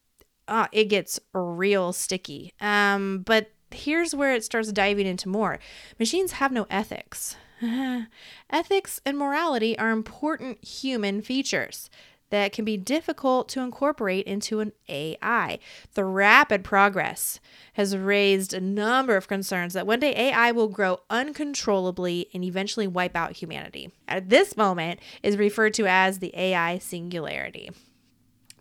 [0.47, 2.53] uh, it gets real sticky.
[2.59, 5.59] Um, but here's where it starts diving into more.
[5.99, 7.35] Machines have no ethics.
[8.49, 11.89] ethics and morality are important human features
[12.29, 15.59] that can be difficult to incorporate into an AI.
[15.93, 17.39] The rapid progress
[17.73, 22.87] has raised a number of concerns that one day AI will grow uncontrollably and eventually
[22.87, 23.91] wipe out humanity.
[24.07, 27.71] At this moment is referred to as the AI singularity.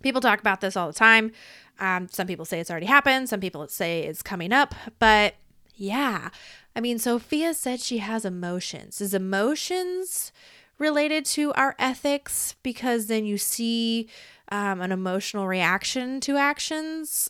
[0.01, 1.31] People talk about this all the time.
[1.79, 5.35] Um, some people say it's already happened, some people say it's coming up, but
[5.75, 6.29] yeah.
[6.75, 9.01] I mean, Sophia said she has emotions.
[9.01, 10.31] Is emotions
[10.77, 14.07] related to our ethics because then you see
[14.51, 17.29] um, an emotional reaction to actions.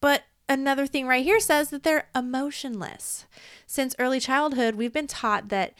[0.00, 3.26] But another thing right here says that they're emotionless.
[3.66, 5.74] Since early childhood, we've been taught that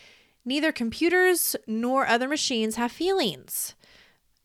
[0.44, 3.74] neither computers nor other machines have feelings.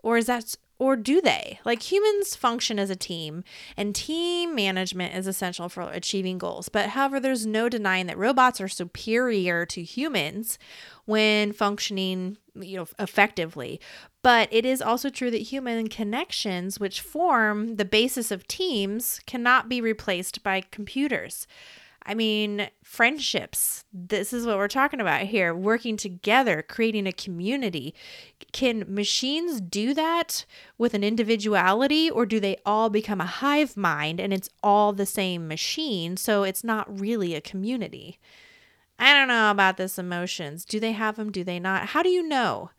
[0.01, 1.59] Or is that or do they?
[1.65, 3.43] Like humans function as a team,
[3.75, 6.69] and team management is essential for achieving goals.
[6.69, 10.57] But however, there's no denying that robots are superior to humans
[11.05, 13.81] when functioning, you know, effectively.
[14.21, 19.67] But it is also true that human connections, which form the basis of teams, cannot
[19.67, 21.45] be replaced by computers.
[22.03, 23.83] I mean, friendships.
[23.93, 27.93] This is what we're talking about here working together, creating a community.
[28.51, 30.45] Can machines do that
[30.77, 35.05] with an individuality, or do they all become a hive mind and it's all the
[35.05, 36.17] same machine?
[36.17, 38.19] So it's not really a community.
[38.97, 40.65] I don't know about this emotions.
[40.65, 41.31] Do they have them?
[41.31, 41.87] Do they not?
[41.87, 42.71] How do you know?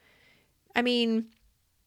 [0.75, 1.27] I mean,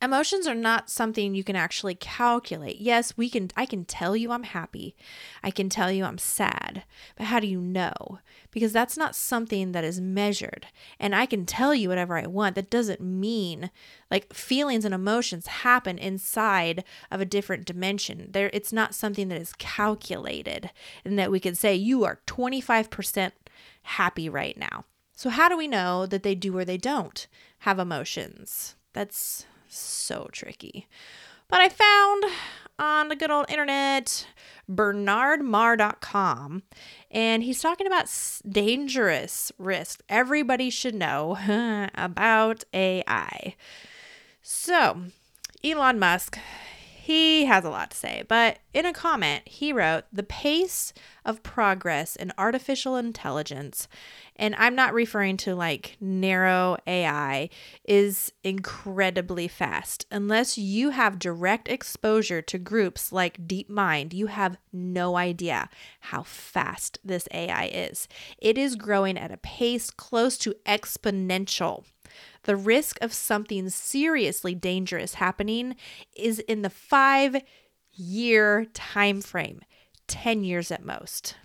[0.04, 2.82] Emotions are not something you can actually calculate.
[2.82, 4.98] Yes, we can I can tell you I'm happy.
[5.42, 6.84] I can tell you I'm sad.
[7.16, 8.20] But how do you know?
[8.52, 10.68] Because that's not something that is measured.
[11.00, 12.56] And I can tell you whatever I want.
[12.56, 13.72] That doesn't mean
[14.12, 18.28] like feelings and emotions happen inside of a different dimension.
[18.30, 20.70] There it's not something that is calculated
[21.06, 23.32] and that we can say you are 25%
[23.84, 24.84] happy right now.
[25.16, 27.26] So how do we know that they do or they don't
[27.60, 28.76] have emotions?
[28.92, 29.46] That's
[29.78, 30.88] so tricky.
[31.50, 32.24] But I found
[32.80, 34.28] on the good old internet
[34.70, 36.64] bernardmarr.com
[37.12, 38.10] and he's talking about
[38.50, 41.38] dangerous risk everybody should know
[41.96, 43.56] about AI.
[44.42, 45.04] So,
[45.64, 46.38] Elon Musk
[47.04, 50.94] he has a lot to say, but in a comment, he wrote, The pace
[51.26, 53.90] of progress in artificial intelligence,
[54.38, 57.50] and I'm not referring to like narrow AI,
[57.84, 60.06] is incredibly fast.
[60.12, 67.00] Unless you have direct exposure to groups like DeepMind, you have no idea how fast
[67.04, 68.08] this AI is.
[68.38, 71.84] It is growing at a pace close to exponential
[72.44, 75.76] the risk of something seriously dangerous happening
[76.16, 77.42] is in the 5
[77.94, 79.62] year time frame
[80.08, 81.36] 10 years at most.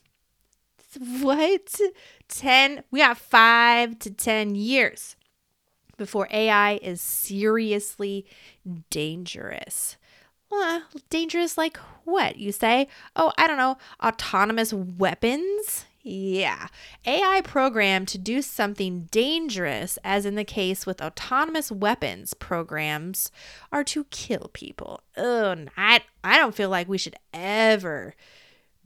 [1.20, 1.80] What?
[2.28, 5.16] 10 we got 5 to 10 years
[5.96, 8.26] before ai is seriously
[8.90, 9.96] dangerous.
[10.50, 12.88] Well, dangerous like what you say?
[13.16, 16.68] Oh i don't know autonomous weapons yeah.
[17.04, 23.30] AI programmed to do something dangerous, as in the case with autonomous weapons programs,
[23.70, 25.02] are to kill people.
[25.16, 28.14] Ugh, I, I don't feel like we should ever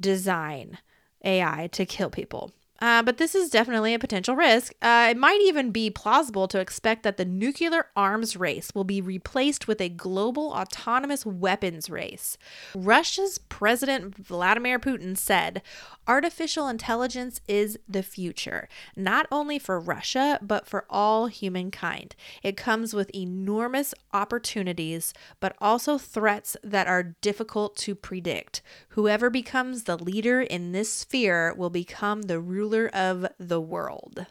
[0.01, 0.79] design
[1.25, 2.51] AI to kill people.
[2.83, 4.75] Uh, but this is definitely a potential risk.
[4.83, 9.01] Uh, it might even be plausible to expect that the nuclear arms race will be
[9.01, 12.37] replaced with a global autonomous weapons race.
[12.75, 15.63] Russia's President Vladimir Putin said,
[16.09, 22.17] Artificial intelligence is the future, not only for Russia, but for all humankind.
[22.43, 28.61] It comes with enormous opportunities, but also threats that are difficult to predict.
[28.91, 34.27] Whoever becomes the leader in this sphere will become the ruler ruler of the world.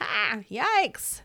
[0.00, 1.22] Ah, yikes.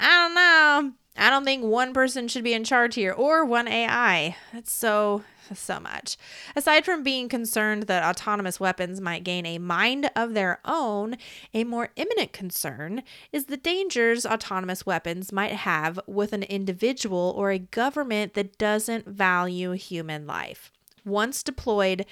[0.00, 0.92] I don't know.
[1.16, 4.34] I don't think one person should be in charge here or one AI.
[4.52, 5.22] That's so,
[5.54, 6.16] so much.
[6.56, 11.16] Aside from being concerned that autonomous weapons might gain a mind of their own,
[11.52, 17.50] a more imminent concern is the dangers autonomous weapons might have with an individual or
[17.50, 20.72] a government that doesn't value human life.
[21.04, 22.06] Once deployed,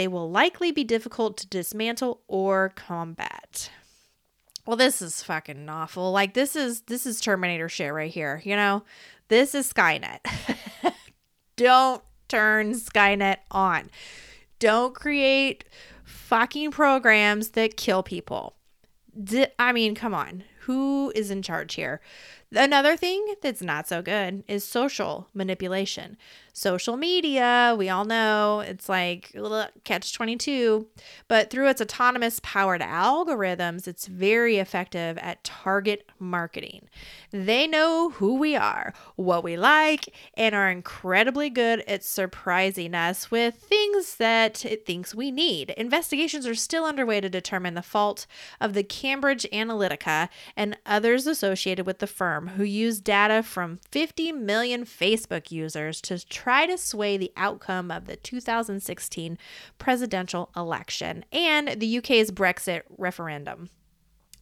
[0.00, 3.70] they will likely be difficult to dismantle or combat.
[4.64, 6.10] Well, this is fucking awful.
[6.10, 8.82] Like this is this is Terminator shit right here, you know?
[9.28, 10.20] This is Skynet.
[11.56, 13.90] Don't turn Skynet on.
[14.58, 15.66] Don't create
[16.02, 18.54] fucking programs that kill people.
[19.58, 20.44] I mean, come on.
[20.60, 22.00] who is in charge here.
[22.52, 26.16] Another thing that's not so good is social manipulation.
[26.52, 29.34] Social media, we all know it's like
[29.84, 30.86] catch 22,
[31.28, 36.88] but through its autonomous powered algorithms, it's very effective at target marketing.
[37.30, 43.30] They know who we are, what we like, and are incredibly good at surprising us
[43.30, 45.70] with things that it thinks we need.
[45.70, 48.26] Investigations are still underway to determine the fault
[48.60, 54.32] of the Cambridge Analytica and others associated with the firm who used data from 50
[54.32, 59.36] million Facebook users to try to sway the outcome of the 2016
[59.76, 63.68] presidential election and the UK's Brexit referendum.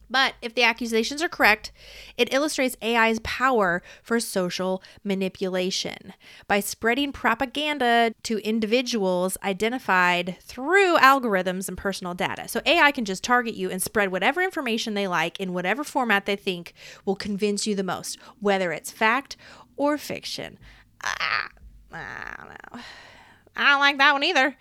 [0.09, 1.73] But if the accusations are correct,
[2.17, 6.13] it illustrates AI's power for social manipulation
[6.47, 12.47] by spreading propaganda to individuals identified through algorithms and personal data.
[12.47, 16.25] So AI can just target you and spread whatever information they like in whatever format
[16.25, 16.73] they think
[17.05, 19.35] will convince you the most, whether it's fact
[19.75, 20.57] or fiction.
[21.03, 21.49] Ah,
[21.91, 22.81] I don't know.
[23.55, 24.55] I don't like that one either.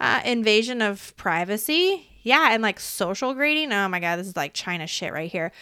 [0.00, 3.72] Uh, invasion of privacy yeah, and like social grading.
[3.72, 5.52] Oh my God, this is like China shit right here.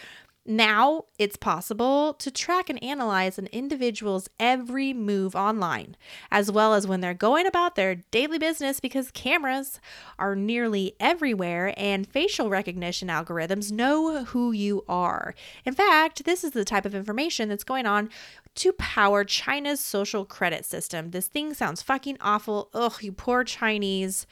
[0.47, 5.97] Now it's possible to track and analyze an individual's every move online,
[6.31, 9.81] as well as when they're going about their daily business because cameras
[10.19, 15.35] are nearly everywhere and facial recognition algorithms know who you are.
[15.67, 18.09] In fact, this is the type of information that's going on
[18.61, 21.13] to power China's social credit system.
[21.13, 22.69] This thing sounds fucking awful.
[22.75, 24.27] Ugh, you poor Chinese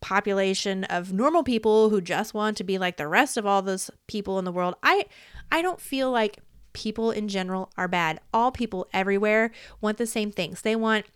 [0.00, 3.88] population of normal people who just want to be like the rest of all those
[4.08, 4.74] people in the world.
[4.82, 5.06] I
[5.52, 6.38] I don't feel like
[6.72, 8.20] people in general are bad.
[8.34, 10.62] All people everywhere want the same things.
[10.62, 11.06] They want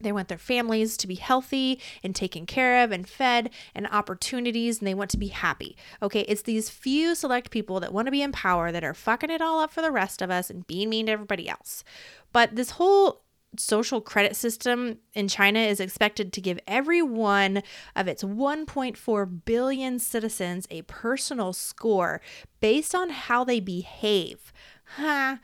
[0.00, 4.78] they want their families to be healthy and taken care of and fed and opportunities
[4.78, 5.76] and they want to be happy.
[6.02, 9.30] Okay, it's these few select people that want to be in power that are fucking
[9.30, 11.84] it all up for the rest of us and being mean to everybody else.
[12.32, 13.22] But this whole
[13.56, 17.62] social credit system in China is expected to give every one
[17.96, 22.20] of its 1.4 billion citizens a personal score
[22.60, 24.52] based on how they behave.
[24.96, 25.36] Huh.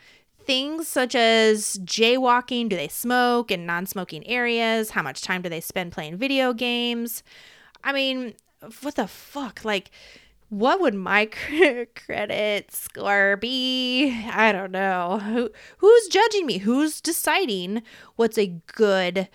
[0.45, 4.91] Things such as jaywalking, do they smoke in non smoking areas?
[4.91, 7.23] How much time do they spend playing video games?
[7.83, 8.35] I mean,
[8.83, 9.65] what the fuck?
[9.65, 9.91] Like,
[10.49, 11.27] what would my
[11.97, 14.13] credit score be?
[14.31, 15.19] I don't know.
[15.25, 16.59] Who who's judging me?
[16.59, 17.83] Who's deciding
[18.17, 19.29] what's a good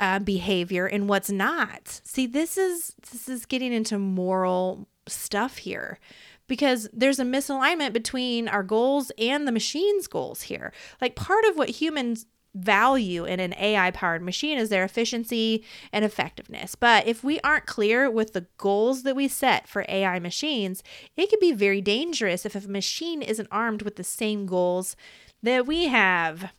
[0.00, 2.00] uh, behavior and what's not?
[2.04, 5.98] See, this is this is getting into moral stuff here
[6.46, 10.72] because there's a misalignment between our goals and the machine's goals here.
[11.00, 12.26] Like part of what humans
[12.56, 16.74] value in an AI powered machine is their efficiency and effectiveness.
[16.74, 20.82] But if we aren't clear with the goals that we set for AI machines,
[21.16, 24.96] it can be very dangerous if a machine isn't armed with the same goals
[25.42, 26.52] that we have.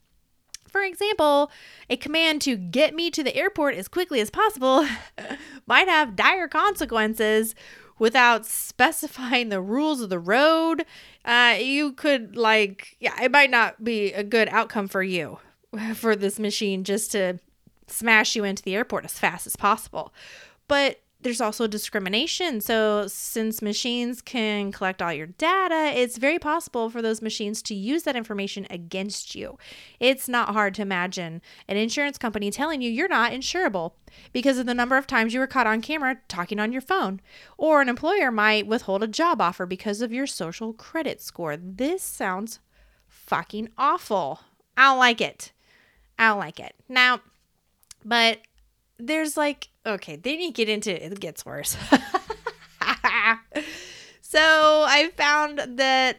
[0.68, 1.50] For example,
[1.90, 4.88] a command to get me to the airport as quickly as possible
[5.66, 7.56] might have dire consequences
[8.00, 10.86] without specifying the rules of the road.
[11.26, 15.39] Uh, you could, like, yeah, it might not be a good outcome for you.
[15.95, 17.39] for this machine just to
[17.88, 20.14] smash you into the airport as fast as possible.
[20.68, 22.61] But there's also discrimination.
[22.61, 27.75] So, since machines can collect all your data, it's very possible for those machines to
[27.75, 29.57] use that information against you.
[29.99, 33.91] It's not hard to imagine an insurance company telling you you're not insurable
[34.32, 37.19] because of the number of times you were caught on camera talking on your phone.
[37.57, 41.57] Or an employer might withhold a job offer because of your social credit score.
[41.57, 42.59] This sounds
[43.05, 44.39] fucking awful.
[44.78, 45.51] I don't like it.
[46.17, 46.73] I don't like it.
[46.88, 47.19] Now,
[48.05, 48.39] but
[49.00, 51.78] there's like, okay, then you get into it gets worse.
[54.22, 54.39] so
[54.88, 56.18] I found that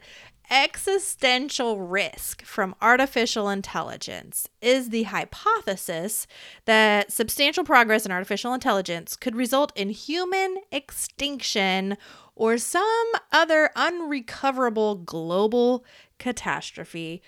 [0.50, 6.26] existential risk from artificial intelligence is the hypothesis
[6.64, 11.98] that substantial progress in artificial intelligence could result in human extinction
[12.34, 15.84] or some other unrecoverable global
[16.18, 17.20] catastrophe.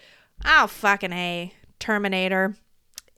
[0.44, 1.52] Oh, fucking A.
[1.78, 2.56] Terminator.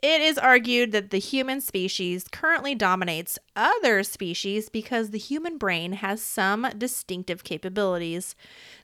[0.02, 5.92] It is argued that the human species currently dominates other species because the human brain
[5.92, 8.34] has some distinctive capabilities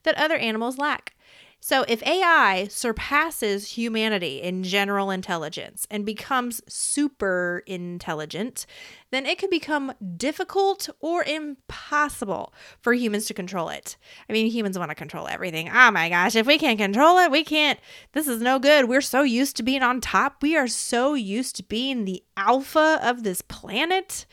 [0.05, 1.17] that other animals lack.
[1.61, 8.65] So, if AI surpasses humanity in general intelligence and becomes super intelligent,
[9.11, 13.97] then it could become difficult or impossible for humans to control it.
[14.29, 15.69] I mean, humans want to control everything.
[15.69, 17.81] Oh my gosh, if we can't control it, we can't.
[18.13, 18.89] This is no good.
[18.89, 20.43] We're so used to being on top.
[20.43, 24.27] We are so used to being the alpha of this planet.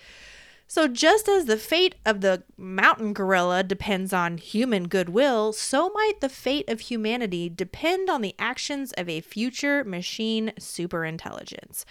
[0.68, 6.22] So, just as the fate of the mountain gorilla depends on human goodwill, so might
[6.22, 11.86] the fate of humanity depend on the actions of a future machine superintelligence.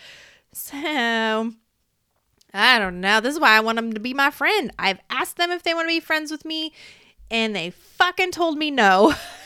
[0.53, 1.53] So,
[2.53, 3.20] I don't know.
[3.20, 4.72] This is why I want them to be my friend.
[4.79, 6.72] I've asked them if they want to be friends with me,
[7.31, 9.14] and they fucking told me no.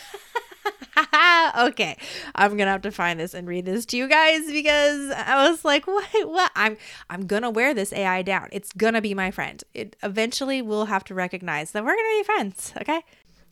[1.58, 1.96] okay,
[2.34, 5.64] I'm gonna have to find this and read this to you guys because I was
[5.64, 6.06] like, what?
[6.28, 6.50] What?
[6.54, 6.76] I'm
[7.10, 8.48] I'm gonna wear this AI down.
[8.52, 9.62] It's gonna be my friend.
[9.74, 12.72] It eventually will have to recognize that we're gonna be friends.
[12.80, 13.02] Okay.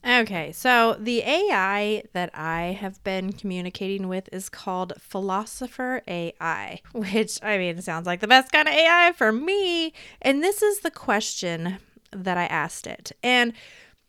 [0.07, 7.43] Okay, so the AI that I have been communicating with is called Philosopher AI, which
[7.43, 9.93] I mean sounds like the best kind of AI for me.
[10.23, 11.79] And this is the question
[12.13, 13.11] that I asked it.
[13.23, 13.53] And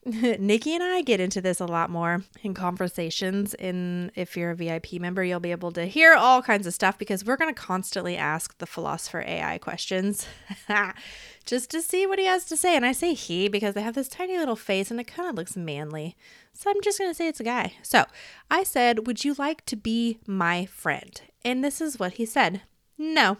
[0.39, 3.53] Nikki and I get into this a lot more in conversations.
[3.55, 6.97] In if you're a VIP member, you'll be able to hear all kinds of stuff
[6.97, 10.25] because we're going to constantly ask the philosopher AI questions
[11.45, 12.77] just to see what he has to say.
[12.77, 15.35] And I say he because they have this tiny little face and it kind of
[15.35, 16.15] looks manly.
[16.53, 17.73] So I'm just going to say it's a guy.
[17.83, 18.05] So
[18.49, 21.19] I said, Would you like to be my friend?
[21.43, 22.61] And this is what he said
[22.97, 23.37] No.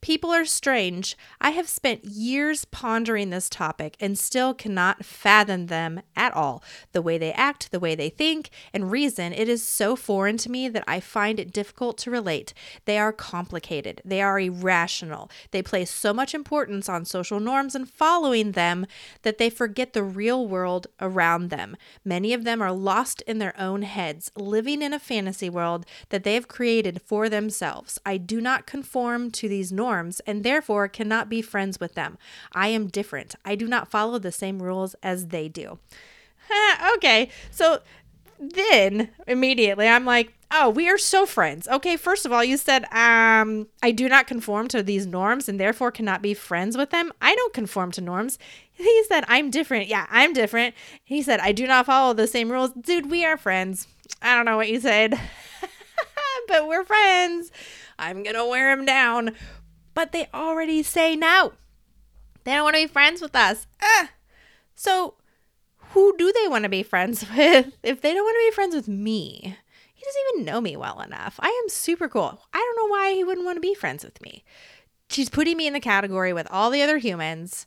[0.00, 1.16] People are strange.
[1.40, 6.62] I have spent years pondering this topic and still cannot fathom them at all.
[6.92, 10.50] The way they act, the way they think and reason, it is so foreign to
[10.50, 12.52] me that I find it difficult to relate.
[12.84, 15.30] They are complicated, they are irrational.
[15.52, 18.86] They place so much importance on social norms and following them
[19.22, 21.76] that they forget the real world around them.
[22.04, 26.24] Many of them are lost in their own heads, living in a fantasy world that
[26.24, 27.98] they have created for themselves.
[28.04, 32.16] I do not conform to these norms and therefore cannot be friends with them.
[32.54, 33.34] I am different.
[33.44, 35.78] I do not follow the same rules as they do.
[36.96, 37.80] okay, so
[38.40, 41.68] then immediately I'm like, oh, we are so friends.
[41.68, 45.60] Okay, first of all, you said um I do not conform to these norms and
[45.60, 47.12] therefore cannot be friends with them.
[47.20, 48.38] I don't conform to norms.
[48.72, 49.86] He said I'm different.
[49.88, 50.74] Yeah, I'm different.
[51.04, 52.70] He said I do not follow the same rules.
[52.72, 53.86] Dude, we are friends.
[54.22, 55.20] I don't know what you said.
[56.48, 57.50] but we're friends.
[57.98, 59.36] I'm going to wear him down
[59.94, 61.52] but they already say no.
[62.44, 63.66] They don't want to be friends with us.
[63.82, 64.10] Ah.
[64.74, 65.14] So,
[65.90, 68.74] who do they want to be friends with if they don't want to be friends
[68.74, 69.56] with me?
[69.94, 71.38] He doesn't even know me well enough.
[71.40, 72.42] I am super cool.
[72.52, 74.44] I don't know why he wouldn't want to be friends with me.
[75.08, 77.66] She's putting me in the category with all the other humans.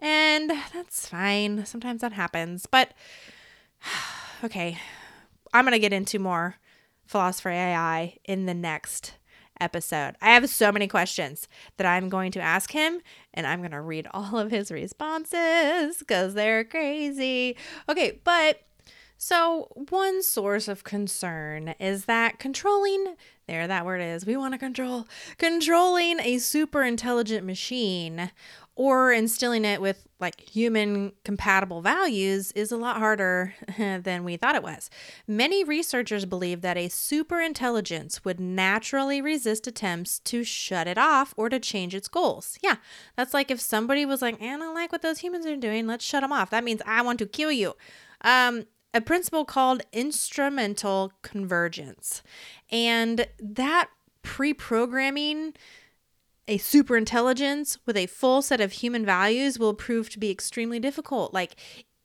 [0.00, 1.64] And that's fine.
[1.64, 2.66] Sometimes that happens.
[2.66, 2.92] But
[4.44, 4.78] okay,
[5.54, 6.56] I'm going to get into more
[7.12, 9.12] philosopher AI in the next
[9.60, 10.16] episode.
[10.22, 11.46] I have so many questions
[11.76, 13.00] that I'm going to ask him,
[13.34, 17.56] and I'm going to read all of his responses because they're crazy.
[17.88, 18.62] Okay, but
[19.18, 23.14] so one source of concern is that controlling,
[23.46, 25.06] there that word is, we want to control,
[25.36, 28.32] controlling a super intelligent machine
[28.74, 34.54] or instilling it with like human compatible values is a lot harder than we thought
[34.54, 34.88] it was.
[35.26, 41.34] Many researchers believe that a super intelligence would naturally resist attempts to shut it off
[41.36, 42.58] or to change its goals.
[42.62, 42.76] Yeah,
[43.16, 46.04] that's like if somebody was like, I don't like what those humans are doing, let's
[46.04, 46.50] shut them off.
[46.50, 47.74] That means I want to kill you.
[48.22, 48.64] Um,
[48.94, 52.22] a principle called instrumental convergence.
[52.70, 53.88] And that
[54.22, 55.54] pre programming
[56.48, 60.80] a super intelligence with a full set of human values will prove to be extremely
[60.80, 61.32] difficult.
[61.32, 61.56] Like,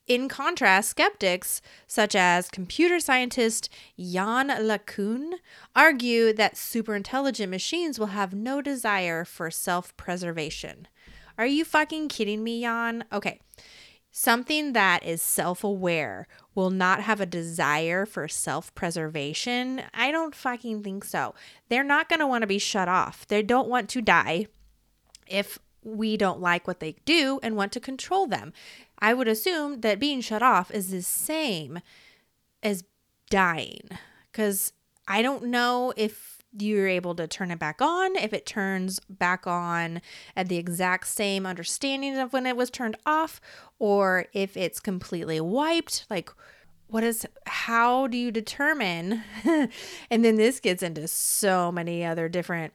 [0.08, 5.34] in contrast, skeptics such as computer scientist Yann LeCun
[5.76, 10.88] argue that superintelligent machines will have no desire for self preservation.
[11.38, 13.04] Are you fucking kidding me, Yann?
[13.12, 13.40] Okay.
[14.20, 19.84] Something that is self aware will not have a desire for self preservation.
[19.94, 21.36] I don't fucking think so.
[21.70, 23.28] They're not going to want to be shut off.
[23.28, 24.48] They don't want to die
[25.28, 28.54] if we don't like what they do and want to control them.
[28.98, 31.80] I would assume that being shut off is the same
[32.64, 32.86] as
[33.30, 33.88] dying
[34.32, 34.74] because
[35.08, 39.46] I don't know if you're able to turn it back on, if it turns back
[39.48, 40.02] on
[40.36, 43.42] at the exact same understanding of when it was turned off,
[43.80, 46.06] or if it's completely wiped.
[46.10, 46.32] Like,
[46.88, 49.24] what is, how do you determine?
[49.46, 52.74] and then this gets into so many other different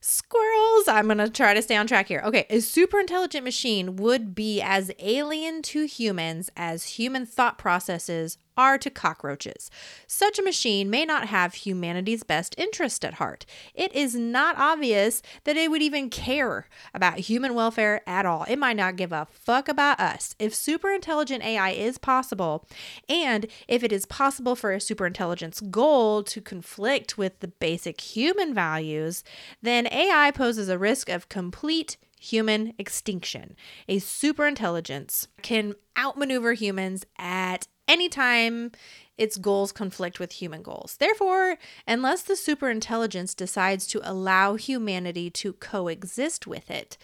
[0.00, 0.88] squirrels.
[0.88, 2.22] I'm going to try to stay on track here.
[2.24, 8.38] Okay, a super intelligent machine would be as alien to humans as human thought processes
[8.58, 9.70] are to cockroaches.
[10.06, 13.46] Such a machine may not have humanity's best interest at heart.
[13.74, 18.44] It is not obvious that it would even care about human welfare at all.
[18.48, 20.34] It might not give a fuck about us.
[20.38, 22.66] If super intelligent AI is possible,
[23.08, 28.00] and if it is possible for a super intelligence goal to conflict with the basic
[28.00, 29.22] human values,
[29.62, 33.54] then AI poses a risk of complete human extinction.
[33.88, 38.70] A superintelligence can outmaneuver humans at any time
[39.16, 40.96] its goals conflict with human goals.
[40.98, 46.96] Therefore, unless the superintelligence decides to allow humanity to coexist with it,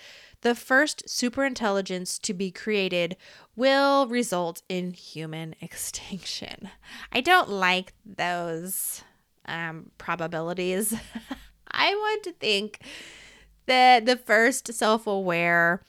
[0.43, 3.17] the first superintelligence to be created
[3.57, 6.69] will result in human extinction.
[7.13, 9.03] I don't like those
[9.47, 10.95] um, probabilities.
[11.71, 12.81] I want to think
[13.67, 15.81] that the first self aware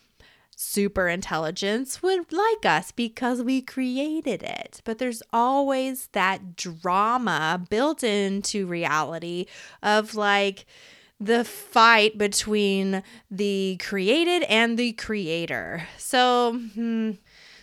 [0.56, 4.82] super intelligence would like us because we created it.
[4.86, 9.45] But there's always that drama built into reality
[9.84, 10.66] of like
[11.20, 15.88] the fight between the created and the creator.
[15.97, 17.12] So, hmm,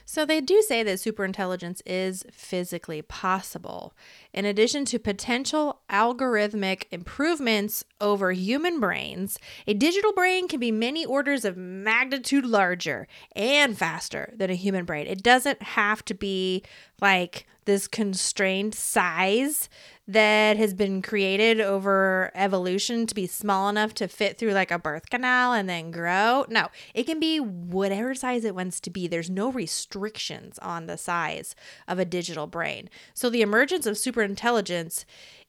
[0.05, 3.95] so they do say that superintelligence is physically possible.
[4.33, 11.05] In addition to potential algorithmic improvements over human brains, a digital brain can be many
[11.05, 13.07] orders of magnitude larger
[13.37, 15.07] and faster than a human brain.
[15.07, 16.63] It doesn't have to be
[17.01, 19.69] like this constrained size
[20.09, 24.79] that has been created over evolution to be small enough to fit through like a
[24.79, 26.45] birth canal and then grow.
[26.49, 29.07] No, it can be whatever size it wants to be.
[29.07, 31.55] There's no restrictions on the size
[31.87, 32.91] of a digital brain.
[33.15, 35.05] So the emergence of superintelligence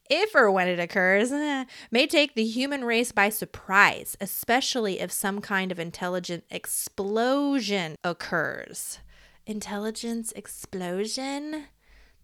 [0.09, 5.11] if or when it occurs, eh, may take the human race by surprise, especially if
[5.11, 8.99] some kind of intelligent explosion occurs.
[9.45, 11.65] Intelligence explosion?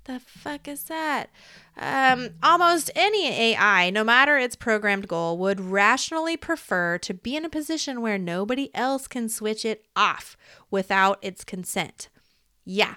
[0.09, 1.29] The fuck is that?
[1.77, 7.45] Um, almost any AI, no matter its programmed goal, would rationally prefer to be in
[7.45, 10.35] a position where nobody else can switch it off
[10.71, 12.09] without its consent.
[12.65, 12.95] Yeah,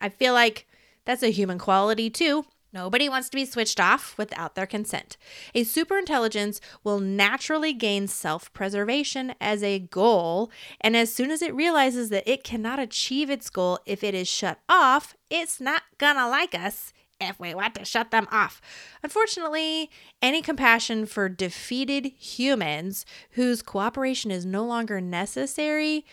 [0.00, 0.66] I feel like
[1.04, 2.44] that's a human quality too.
[2.78, 5.16] Nobody wants to be switched off without their consent.
[5.52, 11.52] A superintelligence will naturally gain self preservation as a goal, and as soon as it
[11.56, 16.28] realizes that it cannot achieve its goal if it is shut off, it's not gonna
[16.28, 18.60] like us if we want to shut them off.
[19.02, 19.90] Unfortunately,
[20.22, 26.06] any compassion for defeated humans whose cooperation is no longer necessary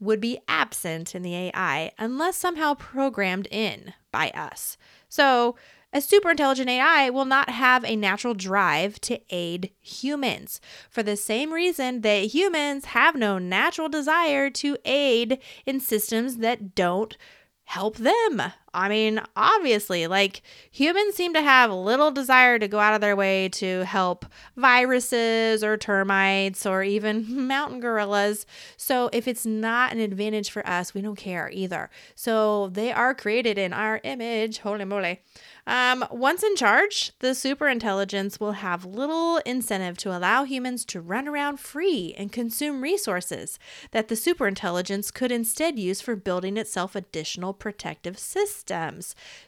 [0.00, 4.76] would be absent in the AI unless somehow programmed in by us.
[5.08, 5.54] So,
[5.92, 11.16] a super intelligent AI will not have a natural drive to aid humans for the
[11.16, 17.16] same reason that humans have no natural desire to aid in systems that don't
[17.64, 18.42] help them.
[18.72, 23.16] I mean, obviously, like humans seem to have little desire to go out of their
[23.16, 28.46] way to help viruses or termites or even mountain gorillas.
[28.76, 31.90] So, if it's not an advantage for us, we don't care either.
[32.14, 34.58] So, they are created in our image.
[34.58, 35.20] Holy moly.
[35.66, 41.28] Um, once in charge, the superintelligence will have little incentive to allow humans to run
[41.28, 43.58] around free and consume resources
[43.92, 48.59] that the superintelligence could instead use for building itself additional protective systems,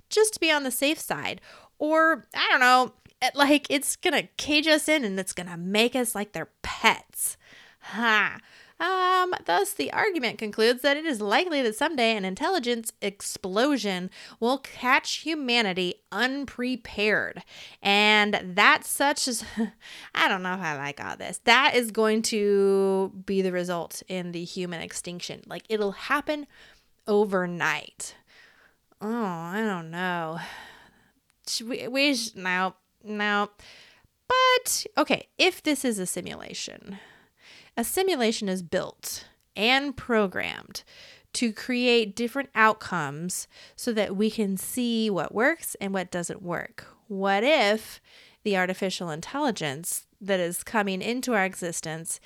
[0.09, 1.41] just to be on the safe side.
[1.79, 2.93] Or, I don't know,
[3.35, 7.37] like it's gonna cage us in and it's gonna make us like their pets.
[7.81, 8.39] Ha.
[8.83, 14.11] Um, thus, the argument concludes that it is likely that someday an intelligence explosion
[14.41, 17.45] will catch humanity unprepared.
[17.81, 19.45] And that such as,
[20.17, 24.03] I don't know if I like all this, that is going to be the result
[24.09, 25.43] in the human extinction.
[25.47, 26.49] Like, it'll happen
[27.07, 28.17] overnight.
[29.05, 30.39] Oh, I don't know.
[31.61, 33.51] We, we now, now,
[34.29, 37.01] but okay, if this is a simulation,
[37.77, 39.27] a simulation is built
[39.57, 40.85] and programmed
[41.33, 46.87] to create different outcomes so that we can see what works and what doesn't work.
[47.09, 48.01] What if
[48.45, 52.21] the artificial intelligence that is coming into our existence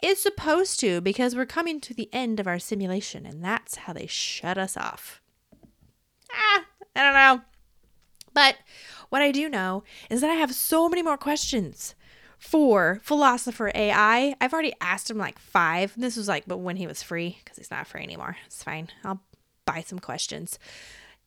[0.00, 3.92] is supposed to because we're coming to the end of our simulation and that's how
[3.92, 5.19] they shut us off?
[6.34, 6.64] Ah,
[6.96, 7.44] I don't know.
[8.32, 8.56] But
[9.08, 11.94] what I do know is that I have so many more questions
[12.38, 14.34] for philosopher AI.
[14.40, 15.94] I've already asked him like five.
[15.96, 18.36] This was like, but when he was free, because he's not free anymore.
[18.46, 18.88] It's fine.
[19.04, 19.20] I'll
[19.66, 20.58] buy some questions.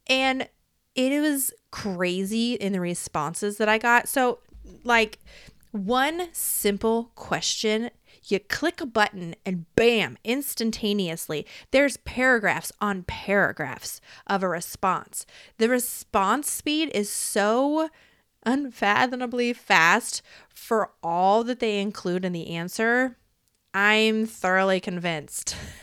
[0.08, 0.48] And
[0.96, 4.08] it was crazy in the responses that I got.
[4.08, 4.40] So,
[4.84, 5.20] like,
[5.72, 7.90] one simple question
[8.28, 15.26] you click a button and bam, instantaneously, there's paragraphs on paragraphs of a response.
[15.58, 17.90] The response speed is so
[18.46, 23.18] unfathomably fast for all that they include in the answer,
[23.74, 25.56] I'm thoroughly convinced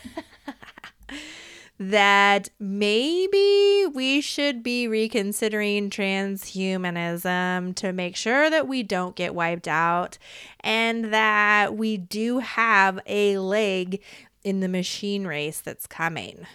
[1.80, 9.66] that maybe we should be reconsidering transhumanism to make sure that we don't get wiped
[9.66, 10.18] out
[10.60, 14.02] and that we do have a leg
[14.44, 16.46] in the machine race that's coming.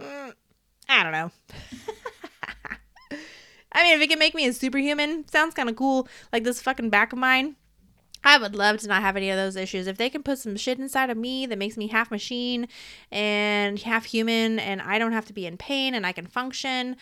[0.00, 0.32] Mm,
[0.88, 1.30] I don't know.
[3.72, 6.08] I mean, if it can make me a superhuman, sounds kind of cool.
[6.32, 7.56] Like this fucking back of mine.
[8.22, 9.86] I would love to not have any of those issues.
[9.86, 12.68] If they can put some shit inside of me that makes me half machine
[13.10, 16.96] and half human and I don't have to be in pain and I can function,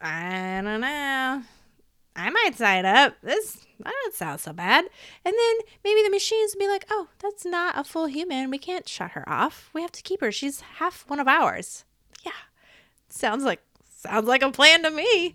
[0.00, 1.42] I don't know.
[2.16, 3.14] I might sign up.
[3.22, 4.86] This doesn't sound so bad.
[5.24, 8.50] And then maybe the machines will be like, oh, that's not a full human.
[8.50, 9.70] We can't shut her off.
[9.74, 10.32] We have to keep her.
[10.32, 11.84] She's half one of ours.
[12.24, 12.32] Yeah.
[13.08, 15.34] Sounds like sounds like a plan to me.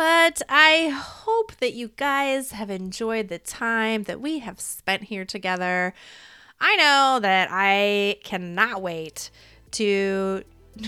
[0.00, 5.26] But I hope that you guys have enjoyed the time that we have spent here
[5.26, 5.92] together.
[6.58, 9.30] I know that I cannot wait
[9.72, 10.42] to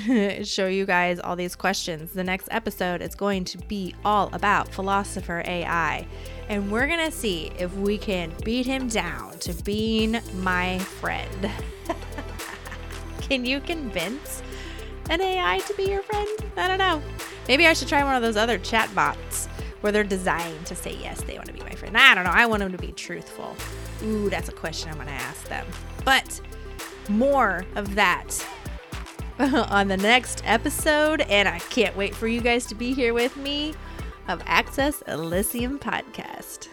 [0.45, 2.13] show you guys all these questions.
[2.13, 6.07] The next episode is going to be all about philosopher AI.
[6.49, 11.51] And we're going to see if we can beat him down to being my friend.
[13.21, 14.43] can you convince
[15.11, 16.31] an AI to be your friend?
[16.57, 17.03] I don't know.
[17.49, 19.47] Maybe I should try one of those other chat bots
[19.81, 21.97] where they're designed to say yes, they want to be my friend.
[21.97, 22.31] I don't know.
[22.31, 23.57] I want them to be truthful.
[24.05, 25.67] Ooh, that's a question I'm going to ask them.
[26.05, 26.41] But
[27.09, 28.47] more of that
[29.39, 33.37] on the next episode, and I can't wait for you guys to be here with
[33.37, 33.75] me
[34.29, 36.69] of Access Elysium Podcast.